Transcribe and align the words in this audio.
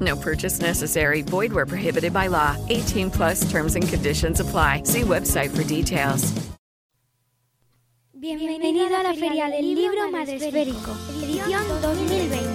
No 0.00 0.16
purchase 0.16 0.60
necessary. 0.60 1.22
Void 1.22 1.52
where 1.52 1.66
prohibited 1.66 2.12
by 2.12 2.28
law. 2.28 2.56
18 2.68 3.10
plus 3.10 3.50
terms 3.50 3.76
and 3.76 3.86
conditions 3.86 4.40
apply. 4.40 4.84
See 4.84 5.02
website 5.02 5.50
for 5.50 5.64
details. 5.64 6.32
Bienvenido 8.20 8.84
a 8.94 9.02
la 9.02 9.14
Feria 9.14 9.48
del 9.48 9.74
Libro 9.74 10.10
Madresférico, 10.10 10.94
edición 11.22 11.66
2020. 11.80 12.49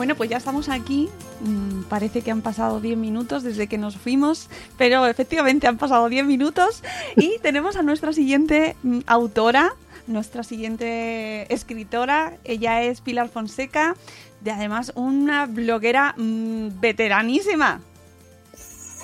Bueno, 0.00 0.14
pues 0.14 0.30
ya 0.30 0.38
estamos 0.38 0.70
aquí. 0.70 1.10
Mm, 1.40 1.82
parece 1.82 2.22
que 2.22 2.30
han 2.30 2.40
pasado 2.40 2.80
10 2.80 2.96
minutos 2.96 3.42
desde 3.42 3.66
que 3.66 3.76
nos 3.76 3.98
fuimos, 3.98 4.48
pero 4.78 5.04
efectivamente 5.04 5.66
han 5.66 5.76
pasado 5.76 6.08
10 6.08 6.24
minutos 6.24 6.82
y 7.16 7.38
tenemos 7.42 7.76
a 7.76 7.82
nuestra 7.82 8.14
siguiente 8.14 8.76
mm, 8.82 9.00
autora, 9.06 9.74
nuestra 10.06 10.42
siguiente 10.42 11.52
escritora. 11.52 12.38
Ella 12.44 12.82
es 12.82 13.02
Pilar 13.02 13.28
Fonseca, 13.28 13.94
de 14.40 14.52
además 14.52 14.90
una 14.94 15.44
bloguera 15.44 16.14
mm, 16.16 16.80
veteranísima. 16.80 17.82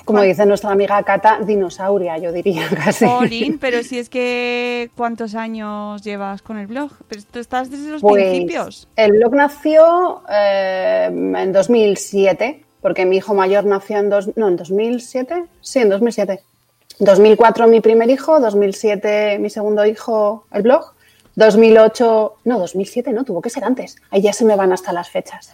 Como 0.07 0.21
dice 0.21 0.45
nuestra 0.45 0.71
amiga 0.71 1.03
Cata, 1.03 1.39
dinosauria, 1.45 2.17
yo 2.17 2.31
diría 2.31 2.65
casi. 2.83 3.05
Jolín, 3.05 3.59
pero 3.59 3.83
si 3.83 3.99
es 3.99 4.07
que 4.07 4.89
¿cuántos 4.95 5.35
años 5.35 6.01
llevas 6.01 6.41
con 6.41 6.57
el 6.57 6.65
blog? 6.65 6.91
Pero 7.09 7.23
tú 7.29 7.39
estás 7.39 7.69
desde 7.69 7.89
los 7.91 8.01
Pues, 8.01 8.23
principios. 8.23 8.87
El 8.95 9.11
blog 9.11 9.35
nació 9.35 10.21
eh, 10.31 11.09
en 11.11 11.51
2007, 11.51 12.63
porque 12.79 13.05
mi 13.05 13.17
hijo 13.17 13.33
mayor 13.33 13.65
nació 13.65 13.97
en, 13.97 14.09
dos, 14.09 14.29
no, 14.37 14.47
en 14.47 14.55
2007. 14.55 15.43
Sí, 15.59 15.79
en 15.79 15.89
2007. 15.89 16.41
2004 16.99 17.67
mi 17.67 17.81
primer 17.81 18.09
hijo, 18.09 18.39
2007 18.39 19.39
mi 19.39 19.49
segundo 19.49 19.85
hijo, 19.85 20.45
el 20.53 20.61
blog. 20.61 20.93
2008, 21.35 22.35
no, 22.45 22.59
2007 22.59 23.11
no, 23.11 23.25
tuvo 23.25 23.41
que 23.41 23.49
ser 23.49 23.65
antes. 23.65 23.97
Ahí 24.09 24.21
ya 24.21 24.31
se 24.31 24.45
me 24.45 24.55
van 24.55 24.71
hasta 24.71 24.93
las 24.93 25.09
fechas. 25.09 25.53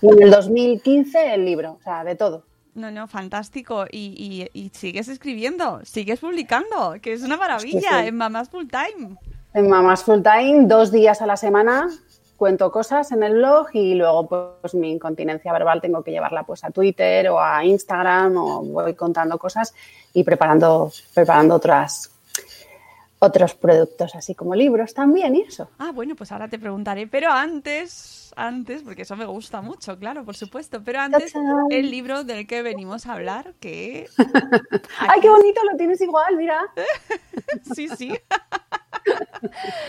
Y 0.00 0.08
en 0.08 0.22
el 0.22 0.30
2015 0.30 1.34
el 1.34 1.44
libro, 1.44 1.76
o 1.78 1.84
sea, 1.84 2.02
de 2.02 2.16
todo. 2.16 2.44
No, 2.74 2.90
no, 2.90 3.08
fantástico. 3.08 3.84
Y, 3.90 4.48
y- 4.54 4.60
y 4.60 4.70
sigues 4.70 5.08
escribiendo, 5.08 5.80
sigues 5.84 6.20
publicando, 6.20 6.94
que 7.02 7.12
es 7.12 7.22
una 7.22 7.36
maravilla 7.36 7.80
Sí, 7.80 7.86
sí. 8.02 8.06
en 8.08 8.16
Mamás 8.16 8.48
Full 8.48 8.66
Time. 8.68 9.16
En 9.54 9.68
Mamás 9.68 10.04
Full 10.04 10.20
Time, 10.22 10.66
dos 10.66 10.92
días 10.92 11.20
a 11.22 11.26
la 11.26 11.36
semana 11.36 11.88
cuento 12.36 12.72
cosas 12.72 13.12
en 13.12 13.22
el 13.22 13.34
blog 13.34 13.66
y 13.74 13.94
luego 13.96 14.26
pues 14.62 14.74
mi 14.74 14.90
incontinencia 14.92 15.52
verbal 15.52 15.82
tengo 15.82 16.02
que 16.02 16.10
llevarla 16.10 16.44
pues 16.44 16.64
a 16.64 16.70
Twitter 16.70 17.28
o 17.28 17.38
a 17.38 17.62
Instagram 17.66 18.34
o 18.38 18.62
voy 18.64 18.94
contando 18.94 19.36
cosas 19.38 19.74
y 20.14 20.24
preparando, 20.24 20.90
preparando 21.12 21.56
otras, 21.56 22.10
otros 23.20 23.54
productos 23.54 24.14
así 24.14 24.34
como 24.34 24.54
libros 24.54 24.94
también 24.94 25.36
y 25.36 25.42
eso. 25.42 25.70
Ah, 25.78 25.92
bueno, 25.92 26.16
pues 26.16 26.32
ahora 26.32 26.48
te 26.48 26.58
preguntaré, 26.58 27.06
pero 27.06 27.30
antes, 27.30 28.32
antes, 28.34 28.82
porque 28.82 29.02
eso 29.02 29.14
me 29.14 29.26
gusta 29.26 29.60
mucho, 29.60 29.98
claro, 29.98 30.24
por 30.24 30.36
supuesto, 30.36 30.82
pero 30.82 31.00
antes 31.00 31.32
¡Tachán! 31.32 31.66
el 31.70 31.90
libro 31.90 32.24
del 32.24 32.46
que 32.46 32.62
venimos 32.62 33.06
a 33.06 33.12
hablar, 33.12 33.54
que... 33.60 34.08
¡Ay, 34.98 35.20
qué 35.20 35.28
bonito! 35.28 35.60
Lo 35.70 35.76
tienes 35.76 36.00
igual, 36.00 36.36
mira. 36.36 36.60
Sí, 37.74 37.88
sí. 37.88 38.12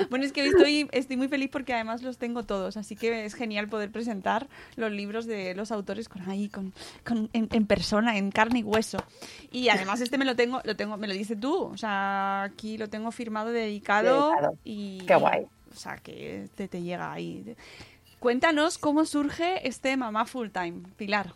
Bueno, 0.09 0.25
es 0.25 0.31
que 0.31 0.45
estoy, 0.45 0.87
estoy 0.91 1.17
muy 1.17 1.27
feliz 1.27 1.49
porque 1.51 1.73
además 1.73 2.01
los 2.01 2.17
tengo 2.17 2.43
todos, 2.43 2.77
así 2.77 2.95
que 2.95 3.25
es 3.25 3.33
genial 3.33 3.67
poder 3.67 3.91
presentar 3.91 4.47
los 4.75 4.91
libros 4.91 5.25
de 5.25 5.53
los 5.55 5.71
autores 5.71 6.07
con 6.09 6.21
ahí, 6.29 6.49
con, 6.49 6.73
con- 7.05 7.29
en, 7.33 7.49
en 7.51 7.65
persona, 7.67 8.17
en 8.17 8.31
carne 8.31 8.59
y 8.59 8.63
hueso. 8.63 8.97
Y 9.51 9.69
además 9.69 10.01
este 10.01 10.17
me 10.17 10.25
lo 10.25 10.35
tengo, 10.35 10.61
lo 10.63 10.75
tengo, 10.75 10.97
me 10.97 11.07
lo 11.07 11.13
dices 11.13 11.39
tú, 11.39 11.53
o 11.65 11.77
sea, 11.77 12.43
aquí 12.43 12.77
lo 12.77 12.89
tengo 12.89 13.11
firmado, 13.11 13.51
dedicado, 13.51 14.29
Dedicado. 14.29 14.57
y 14.63 14.99
Qué 15.05 15.15
guay. 15.15 15.45
o 15.73 15.75
sea, 15.75 15.97
que 15.97 16.47
te, 16.55 16.67
te 16.67 16.81
llega 16.81 17.11
ahí. 17.11 17.55
Cuéntanos 18.19 18.77
cómo 18.77 19.05
surge 19.05 19.67
este 19.67 19.97
Mamá 19.97 20.25
Full 20.25 20.49
Time, 20.49 20.83
Pilar. 20.95 21.33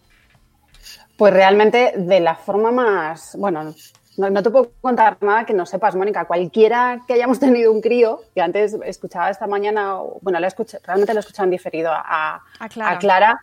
Pues 1.18 1.34
realmente 1.34 1.94
de 1.98 2.20
la 2.20 2.36
forma 2.36 2.72
más, 2.72 3.36
bueno, 3.38 3.74
no, 4.18 4.30
no 4.30 4.42
te 4.44 4.50
puedo 4.50 4.72
contar 4.82 5.18
nada 5.22 5.46
que 5.46 5.54
no 5.54 5.66
sepas, 5.66 5.96
Mónica. 5.96 6.26
Cualquiera 6.26 7.02
que 7.08 7.14
hayamos 7.14 7.40
tenido 7.46 7.72
un 7.72 7.82
crío, 7.82 8.22
que 8.34 8.42
antes 8.42 8.76
escuchaba 8.86 9.30
esta 9.30 9.48
mañana, 9.48 9.98
bueno, 10.22 10.40
la 10.40 10.48
escuché- 10.48 10.80
realmente 10.84 11.14
lo 11.14 11.20
he 11.20 11.22
escuchado 11.22 11.46
en 11.46 11.52
diferido 11.52 11.92
a, 11.94 12.42
A 12.60 12.70
Clara. 12.70 12.92
a 12.92 13.00
Clara, 13.00 13.40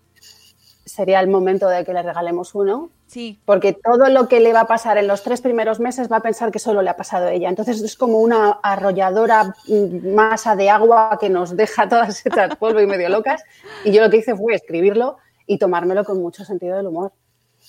sería 0.84 1.20
el 1.20 1.28
momento 1.28 1.68
de 1.68 1.84
que 1.84 1.92
le 1.92 2.02
regalemos 2.02 2.54
uno, 2.54 2.90
Sí, 3.06 3.38
porque 3.44 3.74
todo 3.74 4.08
lo 4.08 4.26
que 4.26 4.40
le 4.40 4.54
va 4.54 4.60
a 4.60 4.66
pasar 4.66 4.96
en 4.96 5.06
los 5.06 5.22
tres 5.22 5.42
primeros 5.42 5.80
meses 5.80 6.10
va 6.10 6.16
a 6.16 6.20
pensar 6.20 6.50
que 6.50 6.58
solo 6.58 6.80
le 6.80 6.88
ha 6.88 6.96
pasado 6.96 7.26
a 7.26 7.32
ella. 7.32 7.50
Entonces 7.50 7.82
es 7.82 7.94
como 7.94 8.16
una 8.20 8.52
arrolladora 8.62 9.54
mm, 9.68 10.14
masa 10.14 10.56
de 10.56 10.70
agua 10.70 11.18
que 11.20 11.28
nos 11.28 11.54
deja 11.54 11.86
todas 11.90 12.24
hechas 12.26 12.56
polvo 12.56 12.80
y 12.80 12.86
medio 12.86 13.10
locas. 13.10 13.44
Y 13.84 13.92
yo 13.92 14.00
lo 14.02 14.08
que 14.08 14.16
hice 14.16 14.34
fue 14.34 14.54
escribirlo 14.54 15.18
y 15.46 15.58
tomármelo 15.58 16.04
con 16.06 16.22
mucho 16.22 16.42
sentido 16.46 16.78
del 16.78 16.86
humor. 16.86 17.12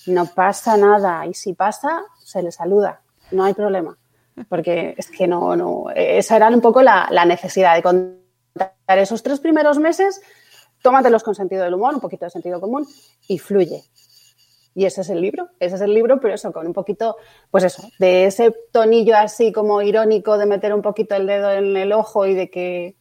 No 0.06 0.24
pasa 0.24 0.78
nada 0.78 1.26
y 1.26 1.34
si 1.34 1.52
pasa, 1.52 2.02
se 2.24 2.42
le 2.42 2.50
saluda, 2.50 3.00
no 3.30 3.44
hay 3.44 3.54
problema. 3.54 3.96
Porque 4.48 4.94
es 4.96 5.10
que 5.10 5.28
no, 5.28 5.54
no, 5.54 5.84
esa 5.94 6.36
era 6.36 6.48
un 6.48 6.60
poco 6.60 6.82
la, 6.82 7.06
la 7.10 7.24
necesidad 7.24 7.76
de 7.76 7.82
contar 7.82 8.98
esos 8.98 9.22
tres 9.22 9.38
primeros 9.38 9.78
meses, 9.78 10.20
tómatelos 10.82 11.22
con 11.22 11.36
sentido 11.36 11.62
del 11.62 11.74
humor, 11.74 11.94
un 11.94 12.00
poquito 12.00 12.24
de 12.24 12.30
sentido 12.30 12.60
común 12.60 12.86
y 13.28 13.38
fluye. 13.38 13.84
Y 14.74 14.86
ese 14.86 15.02
es 15.02 15.10
el 15.10 15.20
libro, 15.20 15.50
ese 15.60 15.76
es 15.76 15.80
el 15.82 15.94
libro, 15.94 16.18
pero 16.20 16.34
eso, 16.34 16.52
con 16.52 16.66
un 16.66 16.72
poquito, 16.72 17.16
pues 17.50 17.62
eso, 17.62 17.86
de 18.00 18.26
ese 18.26 18.52
tonillo 18.72 19.16
así 19.16 19.52
como 19.52 19.80
irónico 19.82 20.36
de 20.36 20.46
meter 20.46 20.74
un 20.74 20.82
poquito 20.82 21.14
el 21.14 21.28
dedo 21.28 21.52
en 21.52 21.76
el 21.76 21.92
ojo 21.92 22.26
y 22.26 22.34
de 22.34 22.50
que 22.50 22.96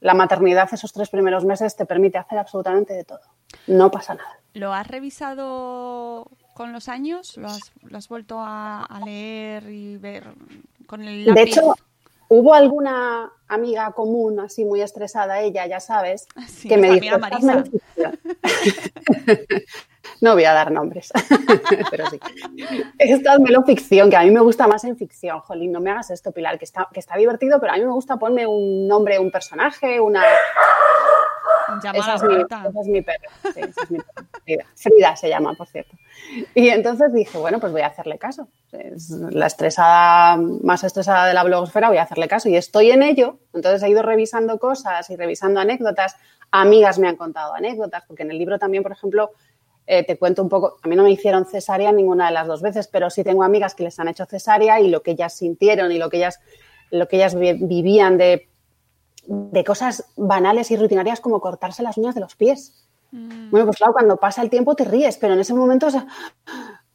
la 0.00 0.14
maternidad 0.14 0.68
esos 0.72 0.92
tres 0.92 1.10
primeros 1.10 1.44
meses 1.44 1.74
te 1.74 1.84
permite 1.84 2.18
hacer 2.18 2.38
absolutamente 2.38 2.94
de 2.94 3.04
todo. 3.04 3.20
No 3.66 3.90
pasa 3.90 4.14
nada. 4.14 4.38
¿Lo 4.54 4.72
has 4.72 4.86
revisado 4.86 6.30
con 6.56 6.72
los 6.72 6.88
años? 6.88 7.36
¿Lo 7.36 7.48
has, 7.48 7.70
lo 7.82 7.98
has 7.98 8.08
vuelto 8.08 8.40
a, 8.40 8.82
a 8.82 9.00
leer 9.00 9.68
y 9.68 9.98
ver 9.98 10.24
con 10.86 11.02
el 11.02 11.26
lápiz? 11.26 11.34
De 11.34 11.42
hecho, 11.42 11.74
hubo 12.30 12.54
alguna 12.54 13.30
amiga 13.46 13.92
común, 13.92 14.40
así 14.40 14.64
muy 14.64 14.80
estresada 14.80 15.40
ella, 15.40 15.66
ya 15.66 15.80
sabes, 15.80 16.26
Sí, 16.48 16.68
que 16.68 16.78
me 16.78 16.98
dijo, 16.98 17.16
amiga 17.16 17.36
"Hazme 17.36 17.64
ficción". 17.64 18.18
no 20.22 20.32
voy 20.32 20.44
a 20.44 20.54
dar 20.54 20.72
nombres, 20.72 21.12
pero 21.90 22.08
sí. 22.08 22.18
Estádmelo 22.98 23.62
ficción, 23.64 24.08
que 24.08 24.16
a 24.16 24.22
mí 24.22 24.30
me 24.30 24.40
gusta 24.40 24.66
más 24.66 24.82
en 24.84 24.96
ficción. 24.96 25.40
Jolín, 25.40 25.72
no 25.72 25.80
me 25.80 25.90
hagas 25.90 26.10
esto, 26.10 26.32
Pilar, 26.32 26.58
que 26.58 26.64
está, 26.64 26.88
que 26.90 27.00
está 27.00 27.18
divertido, 27.18 27.60
pero 27.60 27.74
a 27.74 27.76
mí 27.76 27.84
me 27.84 27.92
gusta 27.92 28.16
ponerme 28.16 28.46
un 28.46 28.88
nombre, 28.88 29.18
un 29.18 29.30
personaje, 29.30 30.00
una... 30.00 30.22
Llama 31.82 31.98
a 31.98 32.00
esa, 32.00 32.08
la 32.08 32.14
es 32.14 32.22
mi, 32.22 32.34
esa 32.68 32.80
es 32.80 32.86
mi 32.88 33.02
perra. 33.02 33.28
Sí, 33.54 33.60
esa 33.60 33.82
es 33.82 33.90
mi 33.90 33.98
perra. 33.98 34.26
Frida. 34.44 34.64
Frida 34.74 35.16
se 35.16 35.28
llama, 35.28 35.54
por 35.54 35.66
cierto. 35.66 35.96
Y 36.54 36.68
entonces 36.68 37.12
dije, 37.12 37.36
bueno, 37.38 37.58
pues 37.60 37.72
voy 37.72 37.82
a 37.82 37.88
hacerle 37.88 38.18
caso. 38.18 38.48
Es 38.72 39.10
la 39.10 39.46
estresada, 39.46 40.36
más 40.36 40.84
estresada 40.84 41.26
de 41.26 41.34
la 41.34 41.42
blogosfera, 41.44 41.88
voy 41.88 41.98
a 41.98 42.02
hacerle 42.02 42.28
caso. 42.28 42.48
Y 42.48 42.56
estoy 42.56 42.90
en 42.90 43.02
ello. 43.02 43.38
Entonces 43.54 43.82
he 43.82 43.88
ido 43.88 44.02
revisando 44.02 44.58
cosas 44.58 45.08
y 45.10 45.16
revisando 45.16 45.60
anécdotas. 45.60 46.16
Amigas 46.50 46.98
me 46.98 47.08
han 47.08 47.16
contado 47.16 47.54
anécdotas, 47.54 48.04
porque 48.06 48.22
en 48.22 48.30
el 48.30 48.38
libro 48.38 48.58
también, 48.58 48.82
por 48.82 48.92
ejemplo, 48.92 49.30
eh, 49.88 50.04
te 50.04 50.16
cuento 50.18 50.42
un 50.42 50.48
poco, 50.48 50.78
a 50.82 50.88
mí 50.88 50.96
no 50.96 51.02
me 51.04 51.10
hicieron 51.10 51.44
cesárea 51.46 51.92
ninguna 51.92 52.26
de 52.26 52.32
las 52.32 52.46
dos 52.46 52.60
veces, 52.62 52.88
pero 52.88 53.08
sí 53.10 53.22
tengo 53.24 53.42
amigas 53.44 53.74
que 53.74 53.84
les 53.84 53.98
han 54.00 54.08
hecho 54.08 54.24
cesárea 54.26 54.80
y 54.80 54.88
lo 54.88 55.02
que 55.02 55.12
ellas 55.12 55.34
sintieron 55.36 55.92
y 55.92 55.98
lo 55.98 56.08
que 56.10 56.16
ellas, 56.18 56.40
lo 56.90 57.06
que 57.08 57.16
ellas 57.16 57.34
vi- 57.36 57.52
vivían 57.60 58.16
de, 58.18 58.48
de 59.26 59.64
cosas 59.64 60.04
banales 60.16 60.70
y 60.70 60.76
rutinarias 60.76 61.20
como 61.20 61.40
cortarse 61.40 61.82
las 61.82 61.96
uñas 61.98 62.14
de 62.14 62.20
los 62.20 62.34
pies. 62.36 62.86
Mm. 63.12 63.50
Bueno, 63.50 63.66
pues 63.66 63.76
claro, 63.78 63.92
cuando 63.92 64.16
pasa 64.16 64.42
el 64.42 64.50
tiempo 64.50 64.74
te 64.74 64.84
ríes, 64.84 65.16
pero 65.16 65.34
en 65.34 65.40
ese 65.40 65.54
momento 65.54 65.86
o 65.86 65.90
sea, 65.90 66.06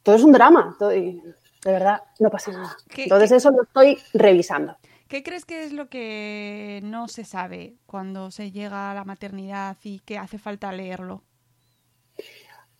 todo 0.02 0.14
es 0.16 0.22
un 0.22 0.32
drama. 0.32 0.76
todo- 0.78 0.94
y 0.94 1.20
de 1.64 1.72
verdad, 1.72 2.02
no 2.18 2.28
pasa 2.30 2.50
nada. 2.52 2.76
¿Qué- 2.88 3.04
Entonces 3.04 3.30
qué- 3.30 3.36
eso 3.36 3.50
lo 3.50 3.62
estoy 3.62 3.98
revisando. 4.14 4.76
¿Qué 5.08 5.22
crees 5.22 5.44
que 5.44 5.62
es 5.64 5.72
lo 5.72 5.88
que 5.88 6.80
no 6.84 7.06
se 7.06 7.24
sabe 7.24 7.76
cuando 7.86 8.30
se 8.30 8.50
llega 8.50 8.90
a 8.90 8.94
la 8.94 9.04
maternidad 9.04 9.76
y 9.82 10.00
que 10.00 10.16
hace 10.18 10.38
falta 10.38 10.72
leerlo? 10.72 11.22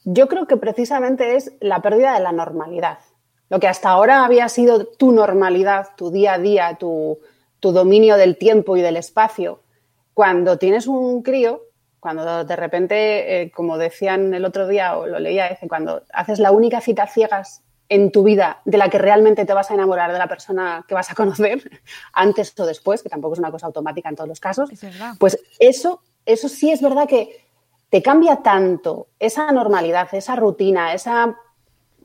Yo 0.04 0.28
creo 0.28 0.46
que 0.46 0.56
precisamente 0.56 1.36
es 1.36 1.52
la 1.60 1.80
pérdida 1.80 2.14
de 2.14 2.20
la 2.20 2.32
normalidad. 2.32 2.98
Lo 3.50 3.60
que 3.60 3.68
hasta 3.68 3.90
ahora 3.90 4.24
había 4.24 4.48
sido 4.48 4.86
tu 4.86 5.12
normalidad, 5.12 5.88
tu 5.96 6.10
día 6.10 6.34
a 6.34 6.38
día, 6.38 6.74
tu, 6.76 7.18
tu 7.62 7.70
dominio 7.70 8.16
del 8.16 8.36
tiempo 8.38 8.76
y 8.76 8.82
del 8.82 8.96
espacio, 8.96 9.60
cuando 10.14 10.58
tienes 10.58 10.88
un 10.88 11.22
crío, 11.22 11.62
cuando 12.00 12.42
de 12.42 12.56
repente, 12.56 13.42
eh, 13.42 13.52
como 13.52 13.78
decían 13.78 14.34
el 14.34 14.44
otro 14.44 14.66
día 14.66 14.98
o 14.98 15.06
lo 15.06 15.20
leía, 15.20 15.48
dice, 15.48 15.68
cuando 15.68 16.02
haces 16.12 16.40
la 16.40 16.50
única 16.50 16.80
cita 16.80 17.06
ciegas 17.06 17.62
en 17.88 18.10
tu 18.10 18.24
vida 18.24 18.62
de 18.64 18.78
la 18.78 18.88
que 18.90 18.98
realmente 18.98 19.46
te 19.46 19.54
vas 19.54 19.70
a 19.70 19.74
enamorar 19.74 20.12
de 20.12 20.18
la 20.18 20.26
persona 20.26 20.84
que 20.88 20.94
vas 20.94 21.12
a 21.12 21.14
conocer, 21.14 21.62
antes 22.12 22.52
o 22.58 22.66
después, 22.66 23.00
que 23.00 23.08
tampoco 23.08 23.34
es 23.34 23.38
una 23.38 23.52
cosa 23.52 23.66
automática 23.66 24.08
en 24.08 24.16
todos 24.16 24.28
los 24.28 24.40
casos, 24.40 24.68
Es 24.72 24.84
pues 25.20 25.38
eso, 25.60 26.02
eso 26.26 26.48
sí 26.48 26.72
es 26.72 26.82
verdad 26.82 27.06
que 27.06 27.46
te 27.90 28.02
cambia 28.02 28.42
tanto 28.42 29.06
esa 29.20 29.52
normalidad, 29.52 30.12
esa 30.12 30.34
rutina, 30.34 30.94
esa 30.94 31.36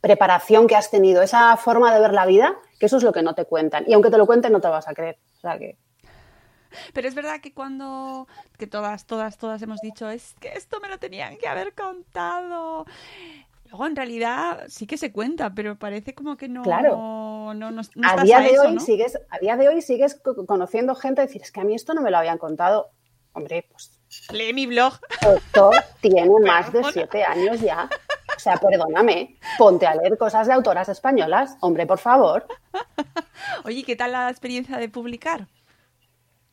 preparación 0.01 0.67
que 0.67 0.75
has 0.75 0.91
tenido, 0.91 1.23
esa 1.23 1.57
forma 1.57 1.91
de 1.95 1.99
ver 1.99 2.13
la 2.13 2.27
vida, 2.27 2.57
que 2.79 2.85
eso 2.87 2.97
es 2.97 3.03
lo 3.03 3.11
que 3.11 3.23
no 3.23 3.33
te 3.35 3.45
cuentan. 3.45 3.83
Y 3.87 3.93
aunque 3.93 4.09
te 4.09 4.17
lo 4.17 4.25
cuenten, 4.25 4.51
no 4.51 4.61
te 4.61 4.67
vas 4.67 4.87
a 4.87 4.93
creer. 4.93 5.17
O 5.37 5.39
sea 5.39 5.57
que 5.57 5.77
Pero 6.93 7.07
es 7.07 7.15
verdad 7.15 7.39
que 7.41 7.53
cuando, 7.53 8.27
que 8.57 8.67
todas, 8.67 9.05
todas, 9.05 9.37
todas 9.37 9.61
hemos 9.61 9.79
dicho, 9.81 10.09
es 10.09 10.35
que 10.39 10.49
esto 10.53 10.79
me 10.79 10.89
lo 10.89 10.97
tenían 10.99 11.37
que 11.37 11.47
haber 11.47 11.73
contado. 11.73 12.85
Luego 13.69 13.85
en 13.85 13.95
realidad 13.95 14.63
sí 14.67 14.87
que 14.87 14.97
se 14.97 15.11
cuenta, 15.11 15.53
pero 15.53 15.77
parece 15.77 16.13
como 16.15 16.37
que 16.37 16.47
no, 16.47 16.61
Claro. 16.61 16.95
no, 16.97 17.53
no, 17.53 17.71
no 17.71 17.81
a 18.03 18.23
día 18.23 18.37
a 18.37 18.41
de 18.41 18.51
eso, 18.51 18.61
hoy 18.63 18.79
sigues, 18.79 19.19
a 19.29 19.39
día 19.39 19.57
de 19.57 19.67
hoy 19.67 19.81
sigues 19.81 20.15
co- 20.15 20.45
conociendo 20.45 20.95
gente 20.95 21.21
y 21.21 21.25
decir, 21.27 21.41
es 21.41 21.51
que 21.51 21.59
a 21.61 21.63
mí 21.65 21.75
esto 21.75 21.93
no 21.93 22.01
me 22.01 22.11
lo 22.11 22.17
habían 22.17 22.37
contado. 22.37 22.91
Hombre, 23.33 23.67
pues 23.69 23.99
Lee 24.31 24.53
mi 24.53 24.67
blog. 24.67 24.93
esto 25.21 25.71
tiene 26.01 26.29
más 26.45 26.71
de 26.71 26.81
siete 26.93 27.23
años 27.23 27.59
ya. 27.59 27.89
O 28.37 28.39
sea, 28.39 28.55
perdóname, 28.57 29.35
ponte 29.57 29.87
a 29.87 29.95
leer 29.95 30.17
cosas 30.17 30.45
de 30.47 30.53
autoras 30.53 30.87
españolas. 30.89 31.57
Hombre, 31.59 31.85
por 31.87 31.97
favor. 31.97 32.45
Oye, 33.65 33.83
¿qué 33.83 33.95
tal 33.95 34.11
la 34.11 34.29
experiencia 34.29 34.77
de 34.77 34.87
publicar? 34.89 35.47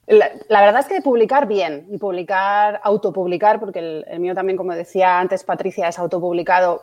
La, 0.07 0.31
la 0.49 0.61
verdad 0.63 0.81
es 0.81 0.87
que 0.87 1.01
publicar 1.01 1.47
bien 1.47 1.87
y 1.91 1.97
publicar, 1.99 2.81
autopublicar, 2.85 3.59
porque 3.61 3.79
el, 3.79 4.05
el 4.09 4.21
mío 4.21 4.35
también, 4.35 4.57
como 4.57 4.75
decía 4.75 5.19
antes 5.19 5.45
Patricia, 5.45 5.89
es 5.89 5.99
autopublicado 5.99 6.83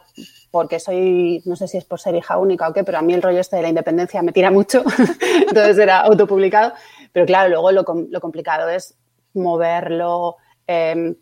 porque 0.50 0.80
soy, 0.80 1.42
no 1.45 1.56
sé 1.56 1.68
si 1.68 1.77
es 1.77 1.86
por 1.86 2.00
ser 2.00 2.15
hija 2.15 2.38
única 2.38 2.68
o 2.68 2.74
qué, 2.74 2.83
pero 2.83 2.98
a 2.98 3.01
mí 3.03 3.13
el 3.13 3.21
rollo 3.21 3.39
este 3.39 3.57
de 3.57 3.62
la 3.63 3.69
independencia 3.69 4.21
me 4.24 4.31
tira 4.31 4.50
mucho, 4.50 4.83
entonces 5.48 5.77
era 5.77 6.00
autopublicado. 6.01 6.74
Pero 7.12 7.25
claro, 7.25 7.50
luego 7.50 7.71
lo, 7.71 7.83
com- 7.86 8.07
lo 8.09 8.21
complicado 8.21 8.69
es 8.69 8.95
moverlo, 9.33 10.38
eh, 10.68 11.15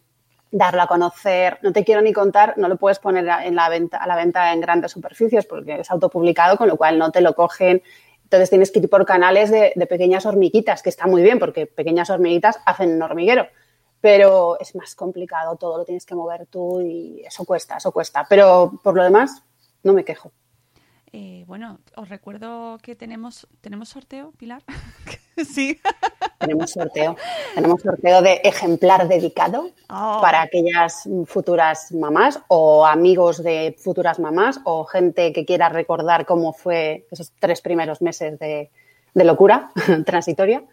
darlo 0.51 0.81
a 0.81 0.87
conocer. 0.87 1.59
No 1.61 1.71
te 1.73 1.83
quiero 1.83 2.01
ni 2.01 2.13
contar, 2.13 2.57
no 2.57 2.67
lo 2.67 2.77
puedes 2.77 2.99
poner 2.99 3.29
a- 3.29 3.45
en 3.45 3.55
la 3.55 3.69
venta, 3.69 3.97
a 3.97 4.07
la 4.07 4.15
venta 4.15 4.51
en 4.53 4.61
grandes 4.61 4.91
superficies 4.91 5.45
porque 5.45 5.79
es 5.81 5.91
autopublicado, 5.91 6.57
con 6.57 6.67
lo 6.67 6.77
cual 6.77 6.97
no 6.97 7.11
te 7.11 7.21
lo 7.21 7.33
cogen. 7.35 7.81
Entonces 8.23 8.49
tienes 8.49 8.71
que 8.71 8.79
ir 8.79 8.89
por 8.89 9.05
canales 9.05 9.49
de, 9.51 9.73
de 9.75 9.85
pequeñas 9.87 10.25
hormiguitas, 10.25 10.81
que 10.83 10.89
está 10.89 11.07
muy 11.07 11.21
bien 11.23 11.39
porque 11.39 11.65
pequeñas 11.65 12.09
hormiguitas 12.09 12.59
hacen 12.65 12.91
un 12.93 13.01
hormiguero. 13.01 13.47
Pero 14.01 14.57
es 14.59 14.75
más 14.75 14.95
complicado, 14.95 15.55
todo 15.57 15.77
lo 15.79 15.83
tienes 15.85 16.05
que 16.05 16.15
mover 16.15 16.45
tú 16.45 16.79
y 16.81 17.21
eso 17.25 17.43
cuesta, 17.45 17.77
eso 17.77 17.91
cuesta. 17.91 18.25
Pero 18.29 18.71
por 18.83 18.95
lo 18.95 19.03
demás, 19.03 19.43
no 19.83 19.93
me 19.93 20.05
quejo. 20.05 20.31
Eh, 21.11 21.43
bueno, 21.47 21.79
os 21.95 22.07
recuerdo 22.09 22.77
que 22.81 22.95
tenemos, 22.95 23.47
¿tenemos 23.61 23.89
sorteo, 23.89 24.31
Pilar? 24.37 24.63
sí. 25.37 25.79
Tenemos 26.39 26.71
sorteo. 26.71 27.15
Tenemos 27.55 27.81
sorteo 27.81 28.21
de 28.21 28.41
ejemplar 28.43 29.07
dedicado 29.07 29.71
Oh. 29.91 30.19
para 30.21 30.43
aquellas 30.43 31.09
futuras 31.25 31.91
mamás 31.91 32.39
o 32.47 32.85
amigos 32.85 33.41
de 33.41 33.75
futuras 33.79 34.19
mamás 34.19 34.59
o 34.65 34.85
gente 34.85 35.33
que 35.33 35.45
quiera 35.45 35.67
recordar 35.69 36.27
cómo 36.27 36.53
fue 36.53 37.07
esos 37.09 37.31
tres 37.39 37.59
primeros 37.61 38.01
meses 38.03 38.37
de, 38.37 38.69
de 39.15 39.23
locura 39.23 39.71
transitoria. 40.05 40.63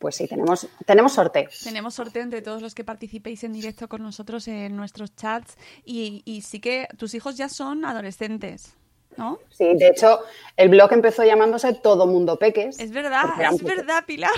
Pues 0.00 0.16
sí, 0.16 0.26
tenemos, 0.26 0.66
tenemos 0.84 1.12
sorteo. 1.12 1.48
Tenemos 1.62 1.94
sorteo 1.94 2.22
entre 2.22 2.42
todos 2.42 2.60
los 2.60 2.74
que 2.74 2.82
participéis 2.84 3.44
en 3.44 3.52
directo 3.52 3.88
con 3.88 4.02
nosotros 4.02 4.48
en 4.48 4.76
nuestros 4.76 5.14
chats 5.14 5.56
y, 5.84 6.22
y 6.26 6.42
sí 6.42 6.58
que 6.60 6.88
tus 6.98 7.14
hijos 7.14 7.36
ya 7.36 7.48
son 7.48 7.84
adolescentes, 7.84 8.76
¿no? 9.16 9.38
Sí, 9.50 9.74
de 9.74 9.88
hecho, 9.88 10.20
el 10.56 10.68
blog 10.68 10.92
empezó 10.92 11.24
llamándose 11.24 11.74
Todo 11.74 12.06
Mundo 12.06 12.38
Peques. 12.38 12.78
Es 12.78 12.92
verdad, 12.92 13.24
es 13.52 13.62
verdad, 13.62 14.04
Pilar. 14.06 14.30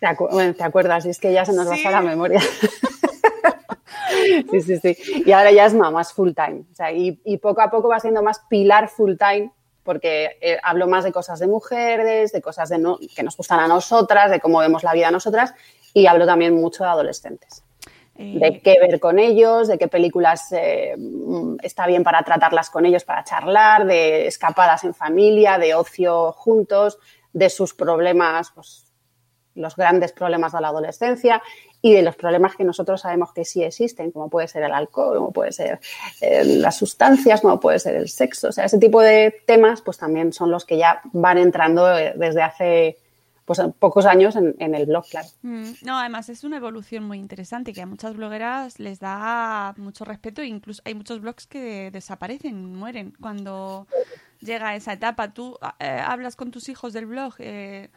¿Te, 0.00 0.06
acu- 0.06 0.30
bueno, 0.30 0.54
¿te 0.54 0.64
acuerdas? 0.64 1.06
Es 1.06 1.18
que 1.18 1.32
ya 1.32 1.44
se 1.44 1.52
nos 1.52 1.64
Sí. 1.68 1.70
basa 1.70 1.90
la 1.90 2.00
memoria. 2.02 2.40
sí, 4.50 4.60
sí, 4.62 4.78
sí. 4.78 5.22
Y 5.26 5.32
ahora 5.32 5.50
ya 5.52 5.66
es 5.66 5.74
mamás 5.74 6.12
full 6.12 6.32
time. 6.32 6.64
O 6.70 6.74
sea, 6.74 6.92
y, 6.92 7.20
y 7.24 7.38
poco 7.38 7.60
a 7.60 7.70
poco 7.70 7.88
va 7.88 8.00
siendo 8.00 8.22
más 8.22 8.40
pilar 8.48 8.88
full 8.88 9.14
time 9.16 9.52
porque 9.82 10.36
eh, 10.42 10.58
hablo 10.62 10.86
más 10.86 11.04
de 11.04 11.12
cosas 11.12 11.38
de 11.40 11.46
mujeres, 11.46 12.30
de 12.32 12.42
cosas 12.42 12.68
de 12.68 12.78
no- 12.78 12.98
que 13.16 13.22
nos 13.22 13.36
gustan 13.36 13.60
a 13.60 13.68
nosotras, 13.68 14.30
de 14.30 14.40
cómo 14.40 14.58
vemos 14.58 14.82
la 14.84 14.92
vida 14.92 15.08
a 15.08 15.10
nosotras 15.10 15.54
y 15.94 16.06
hablo 16.06 16.26
también 16.26 16.54
mucho 16.54 16.84
de 16.84 16.90
adolescentes. 16.90 17.64
Eh, 18.18 18.38
De 18.38 18.60
qué 18.60 18.76
ver 18.80 18.98
con 18.98 19.18
ellos, 19.18 19.68
de 19.68 19.78
qué 19.78 19.86
películas 19.86 20.50
eh, 20.50 20.94
mm, 20.98 21.58
está 21.62 21.86
bien 21.86 22.02
para 22.02 22.22
tratarlas 22.22 22.68
con 22.68 22.84
ellos, 22.84 23.04
para 23.04 23.22
charlar, 23.22 23.86
de 23.86 24.26
escapadas 24.26 24.82
en 24.84 24.92
familia, 24.92 25.56
de 25.56 25.74
ocio 25.74 26.32
juntos, 26.32 26.98
de 27.32 27.48
sus 27.48 27.74
problemas, 27.74 28.50
pues, 28.54 28.84
los 29.54 29.76
grandes 29.76 30.12
problemas 30.12 30.52
de 30.52 30.60
la 30.60 30.68
adolescencia 30.68 31.42
y 31.80 31.92
de 31.92 32.02
los 32.02 32.16
problemas 32.16 32.56
que 32.56 32.64
nosotros 32.64 33.00
sabemos 33.00 33.32
que 33.32 33.44
sí 33.44 33.62
existen, 33.62 34.10
como 34.10 34.28
puede 34.28 34.48
ser 34.48 34.64
el 34.64 34.72
alcohol, 34.72 35.16
como 35.16 35.32
puede 35.32 35.52
ser 35.52 35.78
eh, 36.20 36.44
las 36.44 36.76
sustancias, 36.76 37.40
como 37.40 37.60
puede 37.60 37.78
ser 37.78 37.96
el 37.96 38.08
sexo. 38.08 38.48
O 38.48 38.52
sea, 38.52 38.64
ese 38.64 38.78
tipo 38.78 39.00
de 39.00 39.42
temas 39.46 39.82
pues 39.82 39.98
también 39.98 40.32
son 40.32 40.50
los 40.50 40.64
que 40.64 40.76
ya 40.76 41.00
van 41.12 41.38
entrando 41.38 41.96
eh, 41.96 42.14
desde 42.16 42.42
hace 42.42 42.98
pues, 43.48 43.60
pocos 43.80 44.06
años 44.06 44.36
en, 44.36 44.54
en 44.60 44.76
el 44.76 44.86
blog, 44.86 45.04
claro. 45.10 45.26
mm, 45.42 45.64
no, 45.84 45.98
además 45.98 46.28
es 46.28 46.44
una 46.44 46.58
evolución 46.58 47.02
muy 47.04 47.18
interesante 47.18 47.72
que 47.72 47.82
a 47.82 47.86
muchas 47.86 48.14
blogueras 48.14 48.78
les 48.78 49.00
da 49.00 49.74
mucho 49.76 50.04
respeto 50.04 50.40
e 50.42 50.46
incluso 50.46 50.80
hay 50.84 50.94
muchos 50.94 51.20
blogs 51.20 51.48
que 51.48 51.90
desaparecen, 51.90 52.76
mueren 52.76 53.14
cuando 53.20 53.88
llega 54.40 54.76
esa 54.76 54.92
etapa. 54.92 55.32
¿Tú 55.32 55.58
eh, 55.80 56.00
hablas 56.06 56.36
con 56.36 56.52
tus 56.52 56.68
hijos 56.68 56.92
del 56.92 57.06
blog? 57.06 57.34
Eh, 57.40 57.90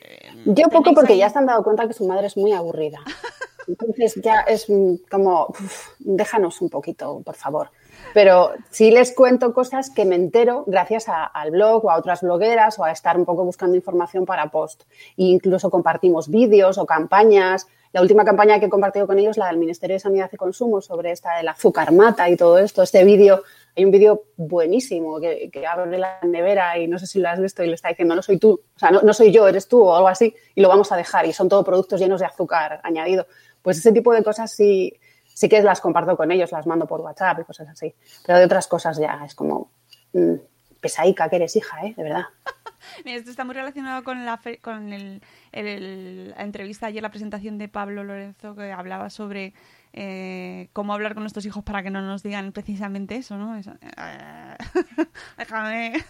eh, 0.00 0.30
Yo 0.46 0.64
poco 0.68 0.82
¿tenéis 0.82 0.94
porque 0.96 1.12
ahí- 1.12 1.18
ya 1.20 1.30
se 1.30 1.38
han 1.38 1.46
dado 1.46 1.62
cuenta 1.62 1.86
que 1.86 1.92
su 1.94 2.06
madre 2.08 2.26
es 2.26 2.36
muy 2.36 2.52
aburrida. 2.52 2.98
Entonces 3.68 4.14
ya 4.22 4.40
es 4.42 4.68
mm, 4.68 4.94
como, 5.10 5.46
uf, 5.48 5.95
déjanos 6.06 6.60
un 6.60 6.70
poquito, 6.70 7.20
por 7.24 7.34
favor. 7.34 7.70
Pero 8.14 8.52
sí 8.70 8.90
les 8.90 9.12
cuento 9.12 9.52
cosas 9.52 9.90
que 9.90 10.04
me 10.04 10.14
entero 10.14 10.64
gracias 10.66 11.08
a- 11.08 11.24
al 11.24 11.50
blog 11.50 11.84
o 11.84 11.90
a 11.90 11.98
otras 11.98 12.22
blogueras 12.22 12.78
o 12.78 12.84
a 12.84 12.92
estar 12.92 13.16
un 13.18 13.24
poco 13.24 13.44
buscando 13.44 13.76
información 13.76 14.24
para 14.24 14.50
post. 14.50 14.84
E 15.16 15.24
incluso 15.24 15.68
compartimos 15.70 16.28
vídeos 16.28 16.78
o 16.78 16.86
campañas. 16.86 17.66
La 17.92 18.02
última 18.02 18.24
campaña 18.24 18.60
que 18.60 18.66
he 18.66 18.68
compartido 18.68 19.06
con 19.06 19.18
ellos, 19.18 19.36
la 19.36 19.46
del 19.46 19.56
Ministerio 19.56 19.94
de 19.94 20.00
Sanidad 20.00 20.30
y 20.32 20.36
Consumo, 20.36 20.80
sobre 20.80 21.12
esta 21.12 21.36
del 21.36 21.48
azúcar 21.48 21.92
mata 21.92 22.28
y 22.28 22.36
todo 22.36 22.58
esto. 22.58 22.82
Este 22.82 23.02
vídeo, 23.04 23.42
hay 23.74 23.84
un 23.84 23.90
vídeo 23.90 24.24
buenísimo 24.36 25.18
que, 25.18 25.50
abre 25.66 25.98
la 25.98 26.18
nevera 26.22 26.78
y 26.78 26.88
no 26.88 26.98
sé 26.98 27.06
si 27.06 27.20
lo 27.20 27.28
has 27.28 27.40
visto 27.40 27.62
y 27.64 27.68
le 27.68 27.74
está 27.74 27.88
diciendo, 27.88 28.14
no 28.14 28.22
soy 28.22 28.38
tú, 28.38 28.60
o 28.74 28.78
sea, 28.78 28.90
no, 28.90 29.00
no 29.02 29.14
soy 29.14 29.32
yo, 29.32 29.48
eres 29.48 29.66
tú 29.66 29.82
o 29.82 29.96
algo 29.96 30.08
así, 30.08 30.34
y 30.54 30.60
lo 30.60 30.68
vamos 30.68 30.92
a 30.92 30.96
dejar 30.96 31.26
y 31.26 31.32
son 31.32 31.48
todo 31.48 31.64
productos 31.64 31.98
llenos 32.00 32.20
de 32.20 32.26
azúcar 32.26 32.80
añadido. 32.82 33.26
Pues 33.62 33.78
ese 33.78 33.92
tipo 33.92 34.12
de 34.12 34.22
cosas 34.22 34.50
sí, 34.50 34.92
sí 35.36 35.50
que 35.50 35.60
las 35.60 35.82
comparto 35.82 36.16
con 36.16 36.32
ellos, 36.32 36.50
las 36.50 36.66
mando 36.66 36.86
por 36.86 37.02
WhatsApp 37.02 37.40
y 37.40 37.44
cosas 37.44 37.68
así. 37.68 37.94
Pero 38.26 38.38
de 38.38 38.46
otras 38.46 38.66
cosas 38.68 38.96
ya 38.96 39.22
es 39.26 39.34
como, 39.34 39.70
mm, 40.14 40.34
pesaica 40.80 41.28
que 41.28 41.36
eres 41.36 41.54
hija, 41.56 41.84
¿eh? 41.84 41.92
De 41.94 42.02
verdad. 42.02 42.24
Mira, 43.04 43.18
esto 43.18 43.30
está 43.30 43.44
muy 43.44 43.54
relacionado 43.54 44.02
con 44.02 44.24
la, 44.24 44.38
fe- 44.38 44.58
con 44.60 44.92
el, 44.94 45.20
el- 45.52 46.30
la 46.30 46.42
entrevista 46.42 46.86
ayer, 46.86 47.02
la 47.02 47.10
presentación 47.10 47.58
de 47.58 47.68
Pablo 47.68 48.02
Lorenzo, 48.02 48.54
que 48.54 48.72
hablaba 48.72 49.10
sobre 49.10 49.52
eh, 49.92 50.68
cómo 50.72 50.94
hablar 50.94 51.12
con 51.14 51.22
nuestros 51.22 51.44
hijos 51.44 51.62
para 51.64 51.82
que 51.82 51.90
no 51.90 52.00
nos 52.00 52.22
digan 52.22 52.52
precisamente 52.52 53.16
eso, 53.16 53.36
¿no? 53.36 53.56
Eso, 53.56 53.72
eh, 53.82 54.56
déjame. 55.36 56.02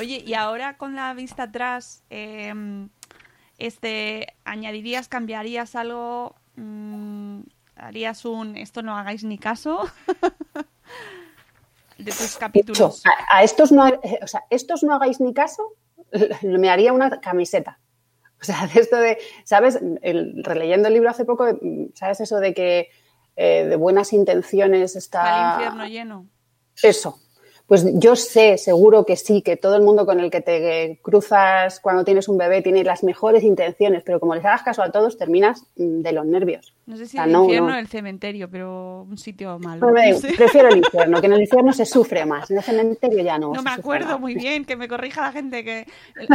Oye, 0.00 0.24
y 0.26 0.34
ahora 0.34 0.76
con 0.76 0.94
la 0.96 1.14
vista 1.14 1.44
atrás, 1.44 2.02
eh, 2.10 2.52
este, 3.58 4.26
¿añadirías, 4.44 5.06
cambiarías 5.08 5.76
algo? 5.76 6.34
Mm, 6.56 7.40
¿Harías 7.76 8.24
un 8.24 8.56
esto 8.56 8.82
no 8.82 8.96
hagáis 8.96 9.24
ni 9.24 9.38
caso? 9.38 9.88
de 11.98 12.10
tus 12.10 12.36
capítulos. 12.36 13.02
A, 13.06 13.38
a 13.38 13.42
estos 13.42 13.72
no, 13.72 13.86
eh, 13.86 14.20
o 14.22 14.26
sea, 14.26 14.44
estos 14.50 14.82
no 14.82 14.94
hagáis 14.94 15.20
ni 15.20 15.34
caso, 15.34 15.74
me 16.42 16.70
haría 16.70 16.92
una 16.92 17.20
camiseta. 17.20 17.78
O 18.40 18.44
sea, 18.44 18.66
de 18.66 18.80
esto 18.80 18.96
de, 18.96 19.18
¿sabes? 19.44 19.80
El, 20.02 20.44
releyendo 20.44 20.88
el 20.88 20.94
libro 20.94 21.08
hace 21.08 21.24
poco, 21.24 21.46
¿sabes 21.94 22.20
eso 22.20 22.40
de 22.40 22.52
que 22.52 22.90
eh, 23.36 23.64
de 23.64 23.76
buenas 23.76 24.12
intenciones 24.12 24.96
está... 24.96 25.54
Al 25.54 25.62
infierno 25.62 25.86
lleno. 25.86 26.26
Eso. 26.82 27.20
Pues 27.66 27.86
yo 27.98 28.14
sé, 28.14 28.58
seguro 28.58 29.06
que 29.06 29.16
sí, 29.16 29.40
que 29.40 29.56
todo 29.56 29.74
el 29.76 29.82
mundo 29.82 30.04
con 30.04 30.20
el 30.20 30.30
que 30.30 30.42
te 30.42 30.98
cruzas 31.00 31.80
cuando 31.80 32.04
tienes 32.04 32.28
un 32.28 32.36
bebé 32.36 32.60
tiene 32.60 32.84
las 32.84 33.02
mejores 33.02 33.42
intenciones, 33.42 34.02
pero 34.04 34.20
como 34.20 34.34
les 34.34 34.44
hagas 34.44 34.62
caso 34.62 34.82
a 34.82 34.92
todos, 34.92 35.16
terminas 35.16 35.64
mm, 35.76 36.02
de 36.02 36.12
los 36.12 36.26
nervios. 36.26 36.74
No 36.84 36.98
sé 36.98 37.06
si 37.06 37.16
O 37.16 37.18
sea, 37.20 37.24
el 37.24 37.32
no, 37.32 37.44
infierno 37.44 37.68
no. 37.70 37.74
o 37.76 37.78
el 37.78 37.88
cementerio, 37.88 38.50
pero 38.50 39.06
un 39.08 39.16
sitio 39.16 39.58
malo. 39.58 39.90
No 39.90 39.96
sé. 40.18 40.34
Prefiero 40.36 40.68
el 40.68 40.76
infierno, 40.76 41.18
que 41.22 41.26
en 41.26 41.32
el 41.32 41.40
infierno 41.40 41.72
se 41.72 41.86
sufre 41.86 42.26
más, 42.26 42.50
en 42.50 42.58
el 42.58 42.62
cementerio 42.62 43.24
ya 43.24 43.38
no. 43.38 43.54
No 43.54 43.62
me 43.62 43.70
acuerdo 43.70 44.18
muy 44.18 44.34
bien, 44.34 44.66
que 44.66 44.76
me 44.76 44.86
corrija 44.86 45.22
la 45.22 45.32
gente. 45.32 45.64
que 45.64 45.86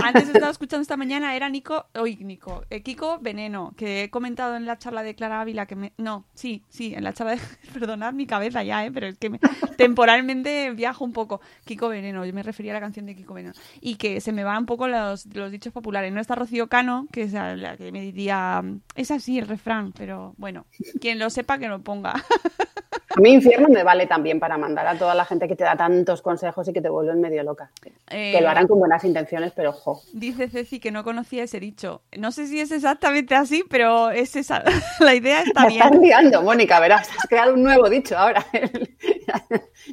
Antes 0.03 0.29
estaba 0.29 0.49
escuchando 0.51 0.81
esta 0.81 0.97
mañana, 0.97 1.35
era 1.35 1.47
Nico, 1.49 1.85
hoy 1.93 2.15
Nico, 2.15 2.63
eh, 2.71 2.81
Kiko 2.81 3.19
Veneno, 3.21 3.73
que 3.77 4.05
he 4.05 4.09
comentado 4.09 4.55
en 4.55 4.65
la 4.65 4.79
charla 4.79 5.03
de 5.03 5.13
Clara 5.13 5.41
Ávila, 5.41 5.67
que 5.67 5.75
me... 5.75 5.93
No, 5.97 6.25
sí, 6.33 6.63
sí, 6.69 6.95
en 6.95 7.03
la 7.03 7.13
charla 7.13 7.35
de... 7.35 7.41
Perdonad 7.73 8.13
mi 8.13 8.25
cabeza 8.25 8.63
ya, 8.63 8.83
¿eh? 8.83 8.91
pero 8.91 9.05
es 9.05 9.17
que 9.19 9.29
me- 9.29 9.39
temporalmente 9.77 10.71
viajo 10.71 11.05
un 11.05 11.11
poco. 11.13 11.18
Kiko 11.65 11.89
Veneno, 11.89 12.25
yo 12.25 12.33
me 12.33 12.43
refería 12.43 12.71
a 12.71 12.75
la 12.75 12.81
canción 12.81 13.05
de 13.05 13.15
Kiko 13.15 13.33
Veneno. 13.33 13.53
Y 13.81 13.95
que 13.95 14.21
se 14.21 14.31
me 14.31 14.43
van 14.43 14.59
un 14.59 14.65
poco 14.65 14.87
los, 14.87 15.25
los 15.27 15.51
dichos 15.51 15.73
populares. 15.73 16.13
No 16.13 16.21
está 16.21 16.35
Rocío 16.35 16.67
Cano, 16.67 17.07
que 17.11 17.23
es 17.23 17.33
la 17.33 17.75
que 17.77 17.91
me 17.91 18.01
diría... 18.01 18.63
Es 18.95 19.11
así 19.11 19.39
el 19.39 19.47
refrán, 19.47 19.91
pero 19.93 20.33
bueno, 20.37 20.65
quien 20.99 21.19
lo 21.19 21.29
sepa 21.29 21.57
que 21.57 21.67
lo 21.67 21.79
ponga. 21.79 22.13
A 23.15 23.19
mí 23.21 23.31
infierno 23.33 23.67
me 23.69 23.83
vale 23.83 24.05
también 24.05 24.39
para 24.39 24.57
mandar 24.57 24.85
a 24.85 24.95
toda 24.97 25.15
la 25.15 25.25
gente 25.25 25.47
que 25.47 25.55
te 25.55 25.63
da 25.63 25.75
tantos 25.75 26.21
consejos 26.21 26.67
y 26.67 26.73
que 26.73 26.81
te 26.81 26.89
vuelven 26.89 27.19
medio 27.19 27.41
loca. 27.43 27.71
Eh, 28.11 28.33
Que 28.35 28.41
lo 28.41 28.49
harán 28.49 28.67
con 28.67 28.77
buenas 28.77 29.03
intenciones, 29.03 29.51
pero 29.55 29.71
ojo. 29.71 30.01
Dice 30.13 30.47
Ceci 30.47 30.79
que 30.79 30.91
no 30.91 31.03
conocía 31.03 31.43
ese 31.43 31.59
dicho. 31.59 32.03
No 32.17 32.31
sé 32.31 32.45
si 32.45 32.59
es 32.59 32.71
exactamente 32.71 33.33
así, 33.33 33.63
pero 33.67 34.11
es 34.11 34.35
esa. 34.35 34.63
La 34.99 35.15
idea 35.15 35.41
está 35.41 35.65
Me 35.65 35.73
estás 35.73 35.89
bien. 35.91 36.03
liando, 36.03 36.43
Mónica, 36.43 36.79
verás, 36.79 37.09
has 37.17 37.25
creado 37.27 37.55
un 37.55 37.63
nuevo 37.63 37.89
dicho 37.89 38.17
ahora. 38.17 38.45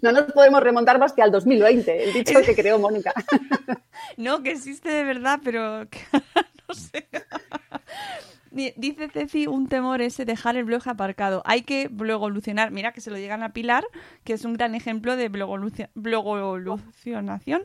No 0.02 0.12
nos 0.12 0.32
podemos 0.32 0.62
remontar 0.62 0.98
más 0.98 1.12
que 1.12 1.22
al 1.22 1.30
2020, 1.30 2.04
el 2.04 2.12
dicho 2.12 2.40
que 2.44 2.54
creó 2.54 2.78
Mónica. 2.78 3.12
No, 4.18 4.42
que 4.42 4.50
existe 4.52 4.88
de 4.90 5.04
verdad, 5.04 5.40
pero 5.42 5.84
no 5.84 6.74
sé. 6.74 7.06
Di- 8.56 8.72
Dice 8.76 9.08
Ceci, 9.08 9.46
un 9.46 9.68
temor 9.68 10.00
ese 10.02 10.24
dejar 10.24 10.56
el 10.56 10.64
blog 10.64 10.82
aparcado. 10.88 11.42
Hay 11.44 11.62
que 11.62 11.88
blogevolucionar. 11.88 12.70
Mira 12.72 12.92
que 12.92 13.00
se 13.00 13.10
lo 13.10 13.18
llegan 13.18 13.42
a 13.42 13.52
Pilar, 13.52 13.84
que 14.24 14.32
es 14.32 14.44
un 14.44 14.54
gran 14.54 14.74
ejemplo 14.74 15.16
de 15.16 15.28
blogevolucionación. 15.28 17.62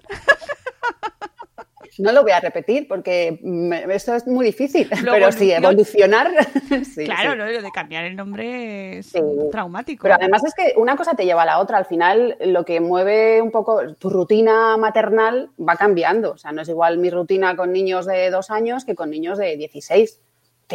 No 1.98 2.14
lo 2.14 2.22
voy 2.24 2.32
a 2.32 2.40
repetir 2.40 2.88
porque 2.88 3.38
me- 3.44 3.84
esto 3.94 4.16
es 4.16 4.26
muy 4.26 4.46
difícil, 4.46 4.90
pero 5.04 5.30
sí, 5.32 5.52
evolucionar. 5.52 6.32
sí, 6.86 7.04
claro, 7.04 7.32
sí. 7.34 7.38
¿no? 7.38 7.46
lo 7.46 7.62
de 7.62 7.72
cambiar 7.72 8.06
el 8.06 8.16
nombre 8.16 9.00
es 9.00 9.08
Sí. 9.08 9.20
traumático. 9.52 10.04
Pero 10.04 10.16
además 10.16 10.42
es 10.46 10.54
que 10.54 10.74
una 10.78 10.96
cosa 10.96 11.16
te 11.16 11.26
lleva 11.26 11.44
a 11.44 11.46
la 11.46 11.60
otra. 11.60 11.78
Al 11.78 11.86
final, 11.86 12.38
lo 12.46 12.64
que 12.64 12.80
mueve 12.80 13.42
un 13.42 13.52
poco 13.52 13.94
tu 13.96 14.10
rutina 14.10 14.78
maternal 14.78 15.52
va 15.60 15.76
cambiando. 15.76 16.32
O 16.32 16.38
sea, 16.38 16.54
no 16.54 16.62
es 16.62 16.70
igual 16.70 16.98
mi 16.98 17.10
rutina 17.10 17.56
con 17.58 17.74
niños 17.74 18.06
de 18.06 18.30
dos 18.30 18.52
años 18.52 18.86
que 18.86 18.96
con 18.96 19.10
niños 19.10 19.38
de 19.38 19.58
16. 19.58 20.22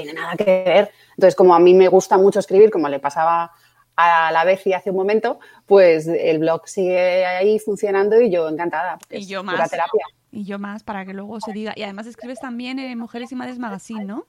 Tiene 0.02 0.12
nada 0.12 0.36
que 0.36 0.44
ver. 0.44 0.90
Entonces, 1.10 1.34
como 1.34 1.54
a 1.54 1.58
mí 1.58 1.74
me 1.74 1.88
gusta 1.88 2.16
mucho 2.18 2.40
escribir, 2.40 2.70
como 2.70 2.88
le 2.88 3.00
pasaba 3.00 3.50
a 3.96 4.30
la 4.30 4.44
vez 4.44 4.66
y 4.66 4.74
hace 4.74 4.90
un 4.90 4.96
momento, 4.96 5.40
pues 5.64 6.06
el 6.06 6.38
blog 6.38 6.68
sigue 6.68 7.24
ahí 7.24 7.58
funcionando 7.58 8.20
y 8.20 8.30
yo 8.30 8.48
encantada. 8.48 8.98
Y 9.10 9.26
yo 9.26 9.42
más. 9.42 9.70
terapia. 9.70 10.04
Y 10.30 10.44
yo 10.44 10.58
más, 10.58 10.82
para 10.82 11.06
que 11.06 11.14
luego 11.14 11.40
se 11.40 11.52
diga. 11.52 11.72
Y 11.74 11.82
además 11.82 12.06
escribes 12.06 12.38
también 12.38 12.78
en 12.78 12.98
Mujeres 12.98 13.32
y 13.32 13.36
Madres 13.36 13.58
Magazine, 13.58 14.04
¿no? 14.04 14.26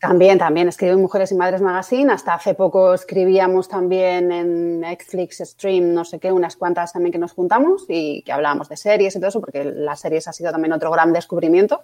También, 0.00 0.38
también 0.38 0.66
escribo 0.66 0.94
en 0.94 1.02
Mujeres 1.02 1.30
y 1.30 1.34
Madres 1.34 1.60
Magazine. 1.60 2.10
Hasta 2.10 2.32
hace 2.32 2.54
poco 2.54 2.94
escribíamos 2.94 3.68
también 3.68 4.32
en 4.32 4.80
Netflix 4.80 5.42
Stream, 5.44 5.92
no 5.92 6.06
sé 6.06 6.18
qué, 6.18 6.32
unas 6.32 6.56
cuantas 6.56 6.94
también 6.94 7.12
que 7.12 7.18
nos 7.18 7.32
juntamos 7.32 7.84
y 7.86 8.22
que 8.22 8.32
hablábamos 8.32 8.70
de 8.70 8.78
series 8.78 9.14
y 9.14 9.18
todo 9.18 9.28
eso, 9.28 9.40
porque 9.40 9.64
las 9.64 10.00
series 10.00 10.26
ha 10.26 10.32
sido 10.32 10.50
también 10.50 10.72
otro 10.72 10.90
gran 10.90 11.12
descubrimiento. 11.12 11.82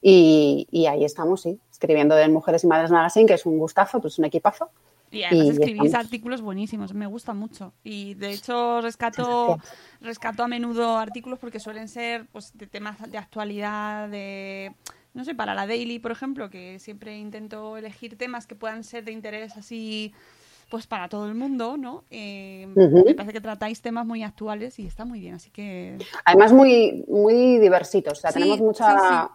Y, 0.00 0.68
y 0.70 0.86
ahí 0.86 1.04
estamos, 1.04 1.40
sí, 1.40 1.58
escribiendo 1.76 2.18
en 2.18 2.32
Mujeres 2.32 2.64
y 2.64 2.66
Madres 2.66 2.90
Magazine, 2.90 3.26
que 3.26 3.34
es 3.34 3.44
un 3.46 3.58
gustazo, 3.58 4.00
pues 4.00 4.18
un 4.18 4.24
equipazo. 4.24 4.70
Y 5.10 5.22
además 5.22 5.46
Y 5.46 5.50
escribís 5.50 5.84
estamos. 5.86 6.04
artículos 6.06 6.40
buenísimos, 6.40 6.92
me 6.94 7.06
gusta 7.06 7.32
mucho. 7.34 7.72
Y 7.84 8.14
de 8.14 8.32
hecho 8.32 8.80
rescato, 8.80 9.58
rescato 10.00 10.42
a 10.42 10.48
menudo 10.48 10.96
artículos 10.98 11.38
porque 11.38 11.60
suelen 11.60 11.88
ser 11.88 12.26
pues, 12.32 12.56
de 12.56 12.66
temas 12.66 12.96
de 13.10 13.18
actualidad, 13.18 14.08
de, 14.08 14.72
no 15.14 15.24
sé, 15.24 15.34
para 15.34 15.54
la 15.54 15.66
Daily, 15.66 15.98
por 15.98 16.10
ejemplo, 16.12 16.50
que 16.50 16.78
siempre 16.78 17.16
intento 17.18 17.76
elegir 17.76 18.16
temas 18.18 18.46
que 18.46 18.54
puedan 18.56 18.82
ser 18.82 19.04
de 19.04 19.12
interés 19.12 19.56
así, 19.56 20.12
pues 20.70 20.86
para 20.88 21.08
todo 21.08 21.28
el 21.28 21.34
mundo, 21.34 21.76
¿no? 21.76 22.02
Eh. 22.10 22.66
Me 22.74 23.14
parece 23.14 23.32
que 23.34 23.40
tratáis 23.40 23.80
temas 23.82 24.04
muy 24.06 24.22
actuales 24.24 24.78
y 24.80 24.86
está 24.86 25.04
muy 25.04 25.20
bien, 25.20 25.34
así 25.34 25.50
que... 25.50 25.98
Además, 26.24 26.52
muy, 26.52 27.04
muy 27.06 27.58
diversitos. 27.58 28.18
O 28.18 28.20
sea, 28.22 28.32
Sí, 28.32 28.40
tenemos 28.40 28.60
mucha. 28.60 29.28
sí, 29.28 29.32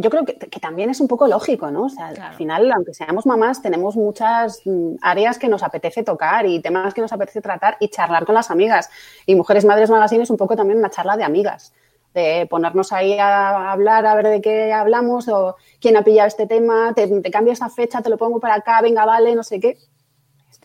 Yo 0.00 0.10
creo 0.10 0.24
que, 0.24 0.34
que 0.38 0.60
también 0.60 0.90
es 0.90 1.00
un 1.00 1.08
poco 1.08 1.26
lógico, 1.26 1.72
¿no? 1.72 1.86
O 1.86 1.88
sea, 1.88 2.10
Claro. 2.10 2.30
al 2.30 2.34
final, 2.36 2.70
aunque 2.70 2.94
seamos 2.94 3.26
mamás, 3.26 3.60
tenemos 3.62 3.96
muchas 3.96 4.60
mm, 4.64 4.94
áreas 5.02 5.38
que 5.40 5.48
nos 5.48 5.64
apetece 5.64 6.04
tocar 6.04 6.46
y 6.46 6.60
temas 6.62 6.94
que 6.94 7.00
nos 7.00 7.12
apetece 7.12 7.40
tratar 7.40 7.76
y 7.80 7.88
charlar 7.88 8.24
con 8.24 8.36
las 8.36 8.50
amigas. 8.52 8.90
Y 9.26 9.34
Mujeres 9.34 9.64
Madres 9.64 9.90
Magazine 9.90 10.22
es 10.22 10.30
un 10.30 10.36
poco 10.36 10.54
también 10.54 10.78
una 10.78 10.88
charla 10.90 11.16
de 11.16 11.24
amigas. 11.24 11.72
De 12.14 12.46
ponernos 12.48 12.92
ahí 12.92 13.18
a 13.18 13.72
hablar, 13.72 14.06
a 14.06 14.14
ver 14.14 14.28
de 14.28 14.40
qué 14.40 14.72
hablamos, 14.72 15.28
o 15.28 15.56
quién 15.80 15.96
ha 15.96 16.04
pillado 16.04 16.28
este 16.28 16.46
tema, 16.46 16.92
te, 16.94 17.06
te 17.20 17.30
cambio 17.30 17.52
esta 17.52 17.68
fecha, 17.68 18.00
te 18.00 18.08
lo 18.08 18.16
pongo 18.16 18.38
para 18.38 18.54
acá, 18.54 18.80
venga, 18.80 19.04
vale, 19.04 19.34
no 19.34 19.42
sé 19.42 19.58
qué. 19.58 19.76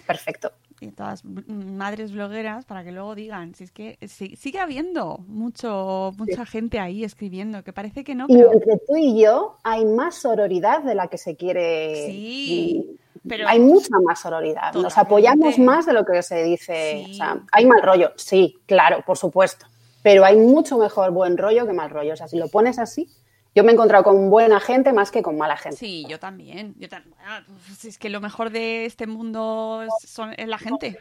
Perfecto. 0.05 0.51
Y 0.83 0.91
todas 0.91 1.23
mm, 1.23 1.75
madres 1.75 2.11
blogueras 2.11 2.65
para 2.65 2.83
que 2.83 2.91
luego 2.91 3.15
digan 3.15 3.55
si 3.55 3.63
es 3.63 3.71
que 3.71 3.97
sigue 4.07 4.59
habiendo 4.59 5.19
mucho 5.27 6.11
mucha 6.17 6.45
gente 6.45 6.79
ahí 6.79 7.03
escribiendo 7.03 7.63
que 7.63 7.73
parece 7.73 8.03
que 8.03 8.15
no 8.15 8.25
Y 8.27 8.35
pero 8.35 8.53
entre 8.53 8.77
tú 8.77 8.95
y 8.97 9.21
yo 9.21 9.57
hay 9.63 9.85
más 9.85 10.15
sororidad 10.15 10.83
de 10.83 10.95
la 10.95 11.07
que 11.07 11.17
se 11.17 11.35
quiere. 11.35 12.07
Sí, 12.07 12.97
pero- 13.27 13.47
hay 13.47 13.59
mucha 13.59 13.99
más 14.03 14.19
sororidad. 14.19 14.73
Nos 14.73 14.97
apoyamos 14.97 15.57
más 15.59 15.85
de 15.85 15.93
lo 15.93 16.05
que 16.05 16.21
se 16.21 16.43
dice. 16.43 17.03
Sí. 17.05 17.11
O 17.11 17.13
sea, 17.15 17.41
hay 17.51 17.65
mal 17.65 17.81
rollo, 17.81 18.11
sí, 18.15 18.57
claro, 18.65 19.03
por 19.05 19.17
supuesto. 19.17 19.65
Pero 20.01 20.25
hay 20.25 20.35
mucho 20.35 20.77
mejor 20.77 21.11
buen 21.11 21.37
rollo 21.37 21.65
que 21.65 21.73
mal 21.73 21.89
rollo. 21.89 22.13
O 22.13 22.15
sea, 22.17 22.27
si 22.27 22.37
lo 22.37 22.49
pones 22.49 22.77
así, 22.77 23.09
yo 23.55 23.63
me 23.63 23.72
he 23.72 23.74
encontrado 23.74 24.03
con 24.03 24.29
buena 24.29 24.60
gente 24.60 24.93
más 24.93 25.12
que 25.12 25.22
con 25.22 25.38
mala 25.38 25.57
gente. 25.57 25.77
sí 25.77 26.05
yo 26.10 26.19
también 26.19 26.74
yo 26.77 26.88
tam- 26.89 27.03
ah, 27.25 27.41
pues 27.67 27.86
es 27.86 27.98
que 27.98 28.10
lo 28.10 28.19
mejor 28.22 28.50
de 28.50 28.86
este 28.86 29.07
mundo 29.07 29.83
es, 29.83 30.10
son- 30.10 30.33
es 30.38 30.48
la 30.48 30.57
gente 30.57 30.98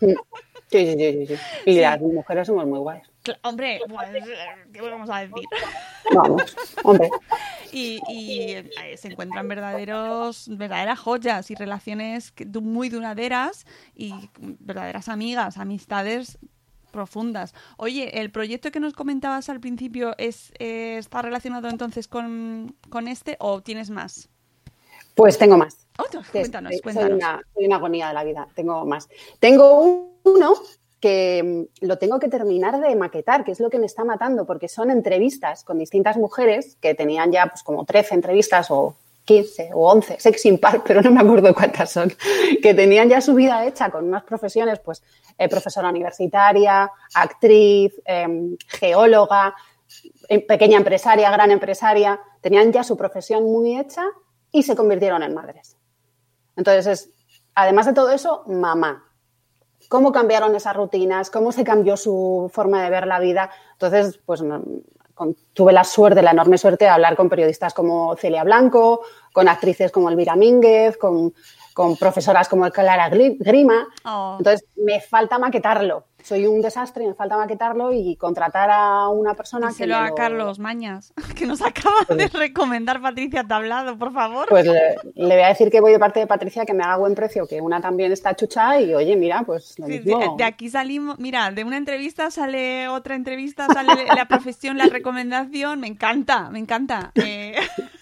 Sí, 0.70 0.86
sí, 0.86 0.96
sí, 0.98 1.26
sí. 1.26 1.34
Y 1.66 1.74
Sí. 1.74 1.80
las 1.80 2.00
mujeres 2.00 2.46
somos 2.48 2.66
muy 2.66 2.78
guays. 2.80 3.04
Hombre 3.42 3.80
pues, 3.88 4.08
qué 4.72 4.80
vamos 4.80 5.08
a 5.10 5.18
decir 5.20 5.44
Vamos, 6.12 6.56
hombre. 6.82 7.10
y, 7.72 8.00
y, 8.08 8.50
eh, 8.52 8.96
se 8.96 9.08
encuentran 9.08 9.46
verdaderos 9.46 10.46
verdaderas 10.48 10.98
joyas 10.98 11.50
y 11.50 11.54
relaciones 11.54 12.32
muy 12.60 12.88
duraderas 12.88 13.66
y 13.94 14.14
verdaderas 14.40 15.08
amigas 15.08 15.58
amistades 15.58 16.38
profundas. 16.94 17.52
Oye, 17.76 18.20
el 18.20 18.30
proyecto 18.30 18.70
que 18.70 18.80
nos 18.80 18.94
comentabas 18.94 19.48
al 19.48 19.60
principio 19.60 20.14
es 20.16 20.52
eh, 20.60 20.96
está 20.98 21.20
relacionado 21.20 21.68
entonces 21.68 22.06
con, 22.06 22.76
con 22.88 23.08
este 23.08 23.36
o 23.40 23.60
tienes 23.60 23.90
más? 23.90 24.28
Pues 25.14 25.36
tengo 25.36 25.58
más. 25.58 25.86
Otro, 25.98 26.22
que 26.22 26.40
cuéntanos, 26.40 26.72
soy, 26.72 26.80
cuéntanos. 26.80 27.08
Soy 27.08 27.16
una, 27.16 27.42
soy 27.52 27.66
una 27.66 27.76
agonía 27.76 28.08
de 28.08 28.14
la 28.14 28.24
vida, 28.24 28.48
tengo 28.54 28.84
más. 28.86 29.08
Tengo 29.40 30.08
uno 30.22 30.54
que 31.00 31.68
mm, 31.82 31.86
lo 31.86 31.98
tengo 31.98 32.18
que 32.18 32.28
terminar 32.28 32.80
de 32.80 32.94
maquetar, 32.96 33.44
que 33.44 33.52
es 33.52 33.60
lo 33.60 33.70
que 33.70 33.78
me 33.78 33.86
está 33.86 34.04
matando, 34.04 34.46
porque 34.46 34.68
son 34.68 34.90
entrevistas 34.90 35.64
con 35.64 35.78
distintas 35.78 36.16
mujeres 36.16 36.76
que 36.80 36.94
tenían 36.94 37.32
ya 37.32 37.46
pues 37.46 37.62
como 37.62 37.84
13 37.84 38.14
entrevistas 38.14 38.70
o 38.70 38.96
15 39.24 39.70
o 39.74 39.90
11, 39.90 40.20
sex 40.20 40.44
impar, 40.46 40.82
pero 40.84 41.02
no 41.02 41.10
me 41.10 41.20
acuerdo 41.20 41.54
cuántas 41.54 41.90
son, 41.90 42.12
que 42.62 42.74
tenían 42.74 43.08
ya 43.08 43.20
su 43.20 43.34
vida 43.34 43.64
hecha 43.66 43.90
con 43.90 44.06
unas 44.06 44.24
profesiones, 44.24 44.80
pues 44.80 45.02
eh, 45.38 45.48
profesora 45.48 45.88
universitaria, 45.88 46.90
actriz, 47.14 47.94
em, 48.04 48.56
geóloga, 48.68 49.54
em, 50.28 50.46
pequeña 50.46 50.78
empresaria, 50.78 51.30
gran 51.30 51.50
empresaria, 51.50 52.20
tenían 52.40 52.72
ya 52.72 52.84
su 52.84 52.96
profesión 52.96 53.44
muy 53.44 53.78
hecha 53.78 54.04
y 54.52 54.62
se 54.62 54.76
convirtieron 54.76 55.22
en 55.22 55.34
madres. 55.34 55.76
Entonces 56.56 56.86
es 56.86 57.14
además 57.54 57.86
de 57.86 57.92
todo 57.92 58.10
eso, 58.10 58.44
mamá. 58.46 59.04
¿Cómo 59.88 60.12
cambiaron 60.12 60.54
esas 60.54 60.74
rutinas? 60.76 61.30
¿Cómo 61.30 61.52
se 61.52 61.64
cambió 61.64 61.96
su 61.96 62.50
forma 62.52 62.82
de 62.82 62.90
ver 62.90 63.06
la 63.06 63.20
vida? 63.20 63.50
Entonces, 63.72 64.18
pues 64.24 64.42
tuve 65.52 65.72
la 65.72 65.84
suerte, 65.84 66.22
la 66.22 66.32
enorme 66.32 66.58
suerte 66.58 66.84
de 66.84 66.90
hablar 66.90 67.16
con 67.16 67.28
periodistas 67.28 67.72
como 67.74 68.16
Celia 68.16 68.44
Blanco, 68.44 69.02
con 69.32 69.48
actrices 69.48 69.92
como 69.92 70.10
Elvira 70.10 70.36
Mínguez, 70.36 70.96
con, 70.96 71.32
profesoras 71.98 72.48
como 72.48 72.70
Clara 72.70 73.08
Grima. 73.10 73.86
Oh. 74.04 74.36
Entonces, 74.38 74.66
me 74.76 75.00
falta 75.00 75.38
maquetarlo 75.38 76.04
soy 76.24 76.46
un 76.46 76.62
desastre, 76.62 77.06
me 77.06 77.12
falta 77.12 77.36
maquetarlo 77.36 77.92
y 77.92 78.16
contratar 78.16 78.70
a 78.72 79.08
una 79.08 79.34
persona 79.34 79.70
que. 79.76 79.86
Lo 79.86 79.96
a 79.96 80.14
Carlos 80.14 80.58
Mañas, 80.58 81.12
que 81.36 81.46
nos 81.46 81.60
acaba 81.60 82.00
de 82.08 82.16
pues 82.16 82.32
recomendar 82.32 83.02
Patricia 83.02 83.44
Tablado, 83.44 83.98
por 83.98 84.12
favor. 84.12 84.48
Pues 84.48 84.64
le, 84.64 84.96
voy 85.14 85.42
a 85.42 85.48
decir 85.48 85.70
que 85.70 85.82
voy 85.82 85.92
de 85.92 85.98
parte 85.98 86.20
de 86.20 86.26
Patricia, 86.26 86.64
que 86.64 86.72
me 86.72 86.82
haga 86.82 86.96
buen 86.96 87.14
precio, 87.14 87.46
que 87.46 87.60
una 87.60 87.82
también 87.82 88.10
está 88.10 88.34
chucha 88.34 88.80
y 88.80 88.94
oye, 88.94 89.16
mira, 89.16 89.42
pues 89.44 89.78
lo 89.78 89.86
mismo. 89.86 90.36
De 90.38 90.44
aquí 90.44 90.70
salimos, 90.70 91.18
mira, 91.18 91.50
de 91.50 91.62
una 91.62 91.76
entrevista 91.76 92.30
sale 92.30 92.88
otra 92.88 93.16
entrevista, 93.16 93.66
sale 93.66 94.06
la 94.06 94.26
profesión, 94.26 94.78
la 94.78 94.86
recomendación, 94.90 95.78
me 95.80 95.88
encanta, 95.88 96.48
me 96.48 96.58
encanta. 96.58 97.12
Eh... 97.16 97.54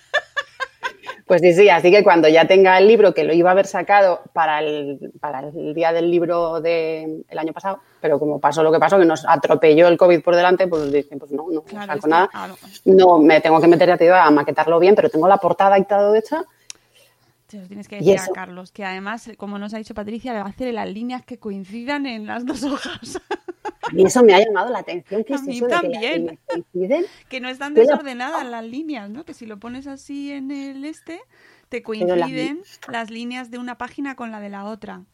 Pues 1.27 1.41
sí, 1.41 1.53
sí, 1.53 1.69
así 1.69 1.91
que 1.91 2.03
cuando 2.03 2.29
ya 2.29 2.47
tenga 2.47 2.79
el 2.79 2.89
libro, 2.89 3.15
que 3.15 3.25
lo 3.25 3.33
iba 3.33 3.51
a 3.51 3.53
haber 3.53 3.67
sacado 3.67 4.23
para 4.33 4.61
el, 4.61 5.13
para 5.21 5.41
el 5.41 5.75
día 5.75 5.93
del 5.93 6.11
libro 6.11 6.61
del 6.61 7.25
año 7.37 7.53
pasado, 7.53 7.81
pero 8.01 8.19
como 8.19 8.41
pasó 8.41 8.63
lo 8.63 8.73
que 8.73 8.79
pasó, 8.79 8.99
que 8.99 9.05
nos 9.05 9.25
atropelló 9.27 9.89
el 9.89 9.97
COVID 9.97 10.23
por 10.23 10.35
delante, 10.35 10.67
pues 10.67 10.91
dije, 10.91 11.17
pues 11.17 11.31
no, 11.31 11.47
no 11.51 11.65
saco 11.87 12.09
nada. 12.09 12.29
No, 12.85 13.19
me 13.19 13.41
tengo 13.41 13.61
que 13.61 13.69
meter 13.69 13.99
digo, 13.99 14.15
a 14.15 14.31
maquetarlo 14.31 14.79
bien, 14.79 14.95
pero 14.95 15.09
tengo 15.09 15.29
la 15.29 15.39
portada 15.39 15.79
y 15.79 15.85
todo 15.85 16.15
hecha. 16.15 16.45
Tienes 17.69 17.87
que 17.87 17.97
decir 17.97 18.19
a 18.19 18.29
Carlos, 18.29 18.73
que 18.73 18.85
además, 18.85 19.31
como 19.37 19.59
nos 19.59 19.75
ha 19.75 19.79
dicho 19.79 19.95
Patricia, 19.95 20.33
le 20.33 20.41
va 20.41 20.47
a 20.47 20.49
hacer 20.49 20.73
las 20.73 20.89
líneas 20.89 21.23
que 21.23 21.39
coincidan 21.39 22.07
en 22.07 22.27
las 22.27 22.47
dos 22.47 22.63
hojas. 22.63 23.21
Y 23.93 24.05
eso 24.05 24.23
me 24.23 24.35
ha 24.35 24.45
llamado 24.45 24.71
la 24.71 24.79
atención. 24.79 25.25
que 25.25 25.35
también. 25.69 26.39
Que, 27.29 27.41
no 27.41 27.49
están 27.49 27.75
desordenadas 27.75 28.47
las 28.47 28.65
líneas, 28.65 29.09
¿no? 29.11 29.25
Que 29.25 29.35
si 29.35 29.47
lo 29.47 29.59
pones 29.59 29.87
así 29.87 30.33
en 30.33 30.51
el 30.51 30.85
este, 30.85 31.21
te 31.69 31.83
coinciden 31.83 32.63
las 32.89 33.11
líneas 33.11 33.51
de 33.51 33.59
una 33.59 33.79
página 33.79 34.15
con 34.15 34.31
la 34.31 34.41
de 34.41 34.51
la 34.51 34.65
otra. 34.65 35.05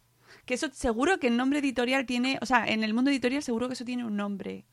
Que 0.44 0.54
eso 0.54 0.68
seguro 0.72 1.18
que 1.18 1.28
el 1.28 1.36
nombre 1.36 1.58
editorial 1.58 2.06
tiene, 2.06 2.38
o 2.40 2.46
sea, 2.46 2.66
en 2.66 2.84
el 2.84 2.94
mundo 2.94 3.10
editorial 3.10 3.42
seguro 3.42 3.68
que 3.68 3.74
eso 3.74 3.84
tiene 3.84 4.04
un 4.04 4.16
nombre. 4.16 4.64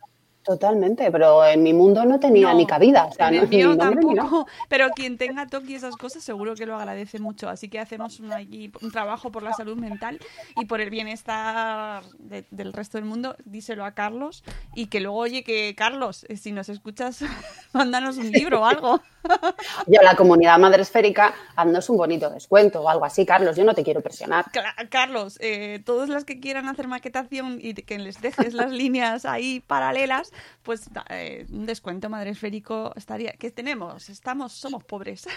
Totalmente, 0.45 1.11
pero 1.11 1.43
en 1.43 1.63
mi 1.63 1.73
mundo 1.73 2.05
no 2.05 2.19
tenía 2.19 2.53
ni 2.53 2.67
cabida. 2.67 3.05
O 3.05 3.11
sea, 3.11 3.29
en 3.29 3.51
el 3.51 3.77
tampoco. 3.79 4.45
Pero 4.69 4.89
quien 4.91 5.17
tenga 5.17 5.47
TOC 5.47 5.69
y 5.69 5.75
esas 5.75 5.95
cosas 5.95 6.23
seguro 6.23 6.53
que 6.53 6.67
lo 6.67 6.75
agradece 6.75 7.17
mucho. 7.17 7.49
Así 7.49 7.67
que 7.67 7.79
hacemos 7.79 8.19
un, 8.19 8.31
un 8.31 8.91
trabajo 8.91 9.31
por 9.31 9.41
la 9.41 9.53
salud 9.53 9.75
mental 9.75 10.19
y 10.55 10.65
por 10.65 10.81
el 10.81 10.91
bienestar 10.91 12.03
del 12.19 12.73
resto 12.73 12.99
del 12.99 13.05
mundo. 13.05 13.35
Díselo 13.45 13.85
a 13.85 13.93
Carlos 13.93 14.43
y 14.75 14.85
que 14.85 14.99
luego, 14.99 15.17
oye, 15.17 15.43
que 15.43 15.73
Carlos, 15.75 16.27
eh, 16.29 16.37
si 16.37 16.51
nos 16.51 16.69
escuchas, 16.69 17.21
mándanos 17.73 18.17
un 18.17 18.31
libro 18.31 18.61
o 18.61 18.65
algo. 18.65 19.01
Yo, 19.87 20.01
la 20.03 20.15
comunidad 20.15 20.59
madre 20.59 20.83
esférica, 20.83 21.33
haznos 21.55 21.89
un 21.89 21.97
bonito 21.97 22.29
descuento 22.29 22.81
o 22.81 22.89
algo 22.89 23.05
así, 23.05 23.25
Carlos. 23.25 23.55
Yo 23.55 23.63
no 23.63 23.73
te 23.73 23.83
quiero 23.83 24.01
presionar. 24.01 24.45
Carlos, 24.89 25.39
eh, 25.41 25.81
todas 25.83 26.09
las 26.09 26.23
que 26.23 26.39
quieran 26.39 26.69
hacer 26.69 26.87
maquetación 26.87 27.57
y 27.59 27.73
que 27.73 27.97
les 27.97 28.21
dejes 28.21 28.53
las 28.53 28.71
líneas 28.71 29.25
ahí 29.25 29.61
paralelas, 29.61 30.31
pues 30.63 30.89
eh, 31.09 31.45
un 31.51 31.65
descuento 31.65 32.09
madre 32.09 32.31
esférico 32.31 32.91
estaría. 32.95 33.33
¿Qué 33.33 33.51
tenemos? 33.51 34.09
Estamos, 34.09 34.53
somos 34.53 34.83
pobres. 34.83 35.27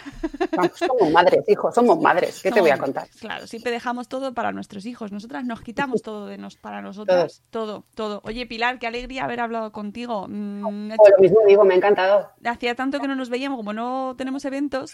somos 0.75 1.11
madres, 1.11 1.45
hijos, 1.49 1.75
somos 1.75 2.01
madres. 2.01 2.41
¿Qué 2.43 2.51
te 2.51 2.61
voy 2.61 2.71
a 2.71 2.79
contar? 2.79 3.09
Claro, 3.21 3.47
siempre 3.47 3.71
dejamos 3.73 4.09
todo 4.09 4.35
para 4.35 4.53
nuestros 4.53 4.87
hijos. 4.87 5.13
Nosotras 5.13 5.45
nos 5.45 5.61
quitamos 5.61 6.03
todo 6.03 6.27
de 6.27 6.39
nos 6.39 6.57
para 6.57 6.83
nosotras. 6.83 7.43
Todo, 7.51 7.85
todo. 7.95 8.21
Oye, 8.25 8.47
Pilar, 8.47 8.79
qué 8.79 8.87
alegría 8.87 9.25
haber 9.25 9.41
hablado 9.41 9.73
contigo. 9.73 10.27
Mm, 10.29 10.91
lo 10.91 11.19
mismo 11.19 11.41
digo, 11.47 11.65
me 11.65 11.75
ha 11.75 11.77
encantado. 11.77 12.31
Hacía 12.45 12.75
tanto 12.75 13.01
que 13.01 13.09
no 13.09 13.15
nos 13.15 13.31
veíamos, 13.31 13.59
como 13.59 13.73
no 13.73 14.15
tenemos 14.17 14.45
eventos. 14.45 14.93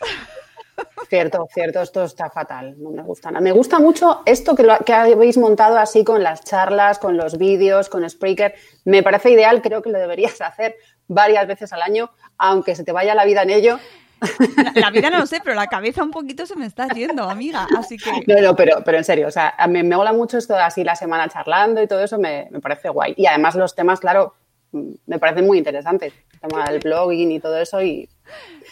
Cierto, 1.14 1.46
cierto, 1.55 1.81
esto 1.81 2.03
está 2.03 2.29
fatal, 2.29 2.74
no 2.77 2.90
me 2.90 3.03
gusta 3.03 3.31
nada. 3.31 3.40
Me 3.40 3.53
gusta 3.53 3.79
mucho 3.79 4.22
esto 4.27 4.57
que, 4.57 4.64
lo, 4.64 4.77
que 4.79 4.92
habéis 4.92 5.38
montado 5.38 5.79
así 5.79 6.03
con 6.03 6.24
las 6.24 6.42
charlas, 6.42 6.98
con 6.98 7.16
los 7.16 7.38
vídeos, 7.38 7.88
con 7.88 8.09
Spreaker. 8.11 8.57
Me 8.85 9.05
parece 9.05 9.31
ideal, 9.31 9.62
creo 9.62 9.81
que 9.81 9.90
lo 9.90 9.98
deberías 10.00 10.40
hacer 10.40 10.74
varias 11.07 11.46
veces 11.46 11.72
al 11.72 11.83
año, 11.83 12.11
aunque 12.37 12.74
se 12.74 12.83
te 12.83 12.90
vaya 12.90 13.14
la 13.14 13.24
vida 13.24 13.42
en 13.42 13.50
ello. 13.50 13.79
La, 14.74 14.90
vida 14.90 15.09
no 15.09 15.20
lo 15.20 15.27
sé, 15.27 15.40
pero 15.44 15.55
la 15.55 15.68
cabeza 15.68 16.03
un 16.03 16.11
poquito 16.11 16.46
se 16.46 16.57
me 16.57 16.66
está 16.66 16.88
yendo, 16.88 17.31
amiga. 17.31 17.68
Así 17.79 17.96
que. 17.96 18.11
No, 18.27 18.40
no, 18.42 18.57
pero, 18.57 18.83
pero 18.85 18.98
en 18.98 19.05
serio, 19.05 19.29
o 19.29 19.31
sea, 19.31 19.55
me, 19.68 19.85
me 19.85 19.94
mola 19.94 20.12
mucho 20.12 20.37
esto 20.37 20.55
de 20.55 20.62
así 20.62 20.83
la 20.83 20.96
semana 20.96 21.29
charlando 21.29 21.81
y 21.81 21.87
todo 21.87 22.03
eso, 22.03 22.18
me, 22.18 22.48
me 22.50 22.59
parece 22.59 22.88
guay. 22.88 23.14
Y 23.16 23.27
además 23.27 23.55
los 23.55 23.77
temas, 23.77 24.00
claro, 24.00 24.35
me 24.72 25.20
parecen 25.20 25.46
muy 25.46 25.59
interesantes. 25.59 26.12
El 26.33 26.40
tema 26.40 26.64
del 26.64 26.81
blogging 26.81 27.31
y 27.31 27.38
todo 27.38 27.57
eso. 27.57 27.81
Y... 27.81 28.09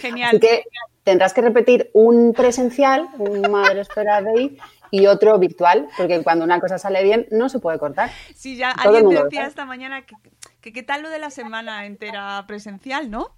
Genial. 0.01 0.31
Así 0.31 0.41
que 0.41 0.65
tendrás 1.05 1.35
que 1.35 1.41
repetir 1.41 1.91
un 1.93 2.33
presencial, 2.33 3.09
un 3.19 3.41
Madre 3.51 3.81
Espera 3.81 4.23
de 4.23 4.57
y 4.91 5.07
otro 5.07 5.39
virtual, 5.39 5.89
porque 5.97 6.23
cuando 6.23 6.45
una 6.45 6.61
cosa 6.61 6.79
sale 6.79 7.03
bien 7.03 7.27
no 7.31 7.49
se 7.49 7.59
puede 7.59 7.79
cortar. 7.79 8.11
Sí, 8.35 8.57
ya 8.57 8.71
alguien 8.71 9.09
decía 9.09 9.47
esta 9.47 9.65
mañana 9.65 10.03
que, 10.03 10.73
qué 10.73 10.83
tal 10.83 11.03
lo 11.03 11.09
de 11.09 11.19
la 11.19 11.31
semana 11.31 11.87
entera 11.87 12.45
presencial, 12.47 13.11
¿no? 13.11 13.31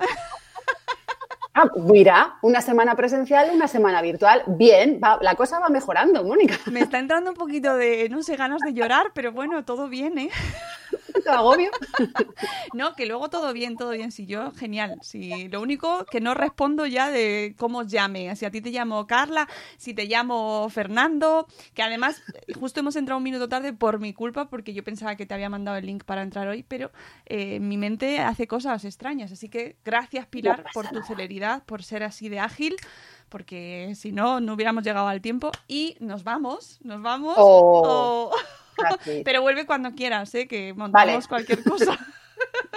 Ah, 1.57 1.71
mira, 1.77 2.35
una 2.43 2.61
semana 2.61 2.97
presencial, 2.97 3.51
una 3.55 3.69
semana 3.69 4.03
virtual. 4.03 4.43
Bien, 4.49 4.99
la 5.21 5.37
cosa 5.37 5.61
va 5.61 5.69
mejorando, 5.69 6.25
Mónica. 6.25 6.59
Me 6.67 6.81
está 6.81 6.99
entrando 6.99 7.31
un 7.31 7.37
poquito 7.37 7.77
de, 7.77 8.09
no 8.09 8.25
sé, 8.25 8.35
ganas 8.35 8.61
de 8.61 8.75
llorar, 8.75 9.13
pero 9.15 9.31
bueno, 9.31 9.65
todo 9.65 9.89
bien, 9.89 10.19
¿eh? 10.19 10.31
Agobio. 11.31 11.71
No, 12.73 12.95
que 12.95 13.07
luego 13.07 13.31
todo 13.31 13.53
bien, 13.53 13.77
todo 13.77 13.91
bien. 13.91 14.11
Si 14.11 14.27
yo, 14.27 14.51
genial. 14.53 14.99
Si 15.03 15.49
lo 15.49 15.61
único 15.61 16.05
que 16.07 16.21
no 16.21 16.35
respondo 16.35 16.87
ya 16.87 17.11
de 17.11 17.55
cómo 17.57 17.81
os 17.81 17.87
llame. 17.87 18.35
Si 18.35 18.45
a 18.45 18.51
ti 18.51 18.61
te 18.61 18.71
llamo 18.71 19.07
Carla, 19.07 19.49
si 19.77 19.95
te 19.95 20.07
llamo 20.07 20.69
Fernando, 20.71 21.47
que 21.75 21.83
además 21.83 22.21
justo 22.59 22.81
hemos 22.81 22.97
entrado 22.97 23.19
un 23.19 23.23
minuto 23.23 23.49
tarde 23.49 23.73
por 23.73 24.01
mi 24.01 24.13
culpa, 24.13 24.49
porque 24.49 24.75
yo 24.75 24.83
pensaba 24.83 25.15
que 25.15 25.25
te 25.25 25.35
había 25.35 25.49
mandado 25.49 25.77
el 25.77 25.87
link 25.87 26.05
para 26.05 26.23
entrar 26.23 26.49
hoy, 26.49 26.65
pero 26.65 26.91
eh, 27.27 27.61
mi 27.61 27.77
mente 27.77 28.19
hace 28.19 28.49
cosas 28.49 28.85
extrañas. 28.85 29.31
Así 29.31 29.49
que 29.49 29.77
gracias, 29.85 30.27
Pilar, 30.27 30.65
por 30.75 30.89
tu 30.89 31.01
celeridad, 31.03 31.65
por 31.65 31.85
ser 31.85 32.03
así 32.03 32.29
de 32.29 32.41
ágil 32.41 32.77
porque 33.29 33.95
si 33.97 34.13
no, 34.13 34.39
no 34.41 34.55
hubiéramos 34.55 34.85
llegado 34.85 35.09
al 35.09 35.21
tiempo. 35.21 35.51
Y 35.67 35.97
nos 35.99 36.23
vamos, 36.23 36.79
nos 36.83 37.03
vamos. 37.03 37.35
Oh. 37.37 38.31
Pero 39.25 39.43
vuelve 39.43 39.67
cuando 39.67 39.95
quieras, 39.95 40.35
¿eh? 40.35 40.47
que 40.47 40.75
montamos 40.75 41.29
cualquier 41.29 41.63
cosa. 41.63 41.99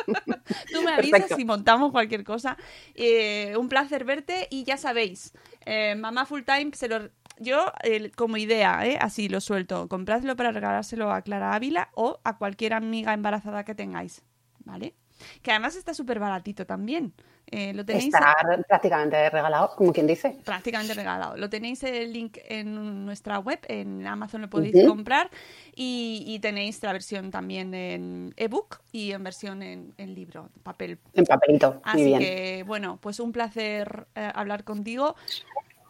Tú 0.71 0.81
me 0.83 0.93
avisas 0.93 1.31
si 1.36 1.45
montamos 1.45 1.91
cualquier 1.91 2.23
cosa. 2.23 2.57
Eh, 2.95 3.55
un 3.57 3.69
placer 3.69 4.05
verte 4.05 4.47
y 4.49 4.63
ya 4.63 4.77
sabéis, 4.77 5.33
eh, 5.65 5.95
mamá 5.95 6.25
full 6.25 6.41
time 6.43 6.71
se 6.73 6.88
lo 6.88 7.10
yo 7.39 7.71
como 8.15 8.38
idea, 8.38 8.86
¿eh? 8.86 8.97
así 8.99 9.29
lo 9.29 9.41
suelto, 9.41 9.88
compradlo 9.88 10.36
para 10.36 10.51
regalárselo 10.51 11.12
a 11.12 11.21
Clara 11.21 11.53
Ávila 11.53 11.89
o 11.93 12.19
a 12.23 12.38
cualquier 12.38 12.73
amiga 12.73 13.13
embarazada 13.13 13.63
que 13.63 13.75
tengáis, 13.75 14.23
¿vale? 14.65 14.95
Que 15.43 15.51
además 15.51 15.75
está 15.75 15.93
súper 15.93 16.19
baratito 16.19 16.65
también. 16.65 17.13
Eh, 17.49 17.73
lo 17.73 17.86
tenéis 17.86 18.05
Está 18.05 18.36
prácticamente 18.67 19.29
regalado, 19.29 19.73
como 19.75 19.93
quien 19.93 20.05
dice. 20.05 20.38
Prácticamente 20.43 20.93
regalado. 20.93 21.38
Lo 21.38 21.49
tenéis 21.49 21.81
el 21.83 22.12
link 22.12 22.38
en 22.45 23.05
nuestra 23.05 23.39
web, 23.39 23.60
en 23.69 24.05
Amazon 24.05 24.41
lo 24.41 24.49
podéis 24.49 24.86
comprar 24.86 25.29
y, 25.73 26.38
tenéis 26.41 26.83
la 26.83 26.93
versión 26.93 27.31
también 27.31 27.73
en 27.73 28.33
ebook 28.38 28.81
y 28.91 29.12
en 29.12 29.23
versión 29.23 29.63
en, 29.63 29.93
libro, 29.97 30.49
papel. 30.63 30.99
En 31.13 31.25
papelito. 31.25 31.81
Así 31.83 32.17
que, 32.17 32.63
bueno, 32.67 32.99
pues 33.01 33.19
un 33.19 33.31
placer 33.31 34.07
eh, 34.15 34.29
hablar 34.33 34.63
contigo. 34.63 35.15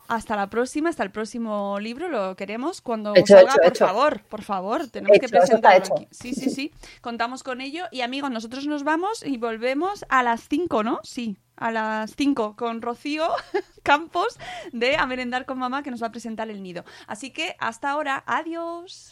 Hasta 0.07 0.37
la 0.37 0.49
próxima, 0.49 0.87
hasta 0.89 1.03
el 1.03 1.11
próximo 1.11 1.79
libro, 1.81 2.07
lo 2.07 2.37
queremos 2.37 2.79
cuando 2.79 3.13
salga, 3.25 3.55
por 3.61 3.75
favor, 3.75 4.21
por 4.21 4.41
favor, 4.41 4.87
tenemos 4.87 5.19
que 5.19 5.27
presentarlo 5.27 5.95
aquí. 5.95 6.07
Sí, 6.11 6.33
sí, 6.33 6.49
sí, 6.49 6.71
contamos 7.01 7.43
con 7.43 7.59
ello. 7.59 7.83
Y 7.91 8.01
amigos, 8.01 8.31
nosotros 8.31 8.65
nos 8.67 8.85
vamos 8.85 9.21
y 9.25 9.37
volvemos 9.37 10.05
a 10.07 10.23
las 10.23 10.47
5, 10.47 10.83
¿no? 10.83 11.01
Sí, 11.03 11.35
a 11.57 11.71
las 11.71 12.15
5 12.15 12.55
con 12.55 12.81
Rocío 12.81 13.27
Campos 13.83 14.39
de 14.71 14.95
A 14.95 15.05
Merendar 15.05 15.45
con 15.45 15.57
Mamá 15.57 15.83
que 15.83 15.91
nos 15.91 16.01
va 16.01 16.07
a 16.07 16.11
presentar 16.11 16.49
el 16.49 16.63
nido. 16.63 16.85
Así 17.07 17.31
que 17.31 17.55
hasta 17.59 17.89
ahora, 17.89 18.23
adiós. 18.25 19.11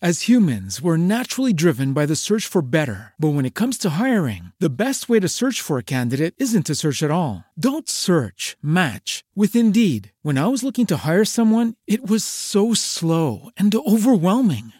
As 0.00 0.28
humans, 0.28 0.80
we're 0.80 0.96
naturally 0.96 1.52
driven 1.52 1.92
by 1.92 2.06
the 2.06 2.14
search 2.14 2.46
for 2.46 2.62
better. 2.62 3.14
But 3.18 3.30
when 3.30 3.44
it 3.44 3.56
comes 3.56 3.76
to 3.78 3.98
hiring, 3.98 4.52
the 4.60 4.70
best 4.70 5.08
way 5.08 5.18
to 5.18 5.28
search 5.28 5.60
for 5.60 5.76
a 5.76 5.82
candidate 5.82 6.34
isn't 6.38 6.66
to 6.66 6.76
search 6.76 7.02
at 7.02 7.10
all. 7.10 7.44
Don't 7.58 7.88
search, 7.88 8.56
match 8.62 9.24
with 9.34 9.56
Indeed. 9.56 10.12
When 10.22 10.38
I 10.38 10.46
was 10.46 10.62
looking 10.62 10.86
to 10.86 10.98
hire 10.98 11.24
someone, 11.24 11.74
it 11.88 12.08
was 12.08 12.22
so 12.22 12.74
slow 12.74 13.50
and 13.56 13.74
overwhelming. 13.74 14.72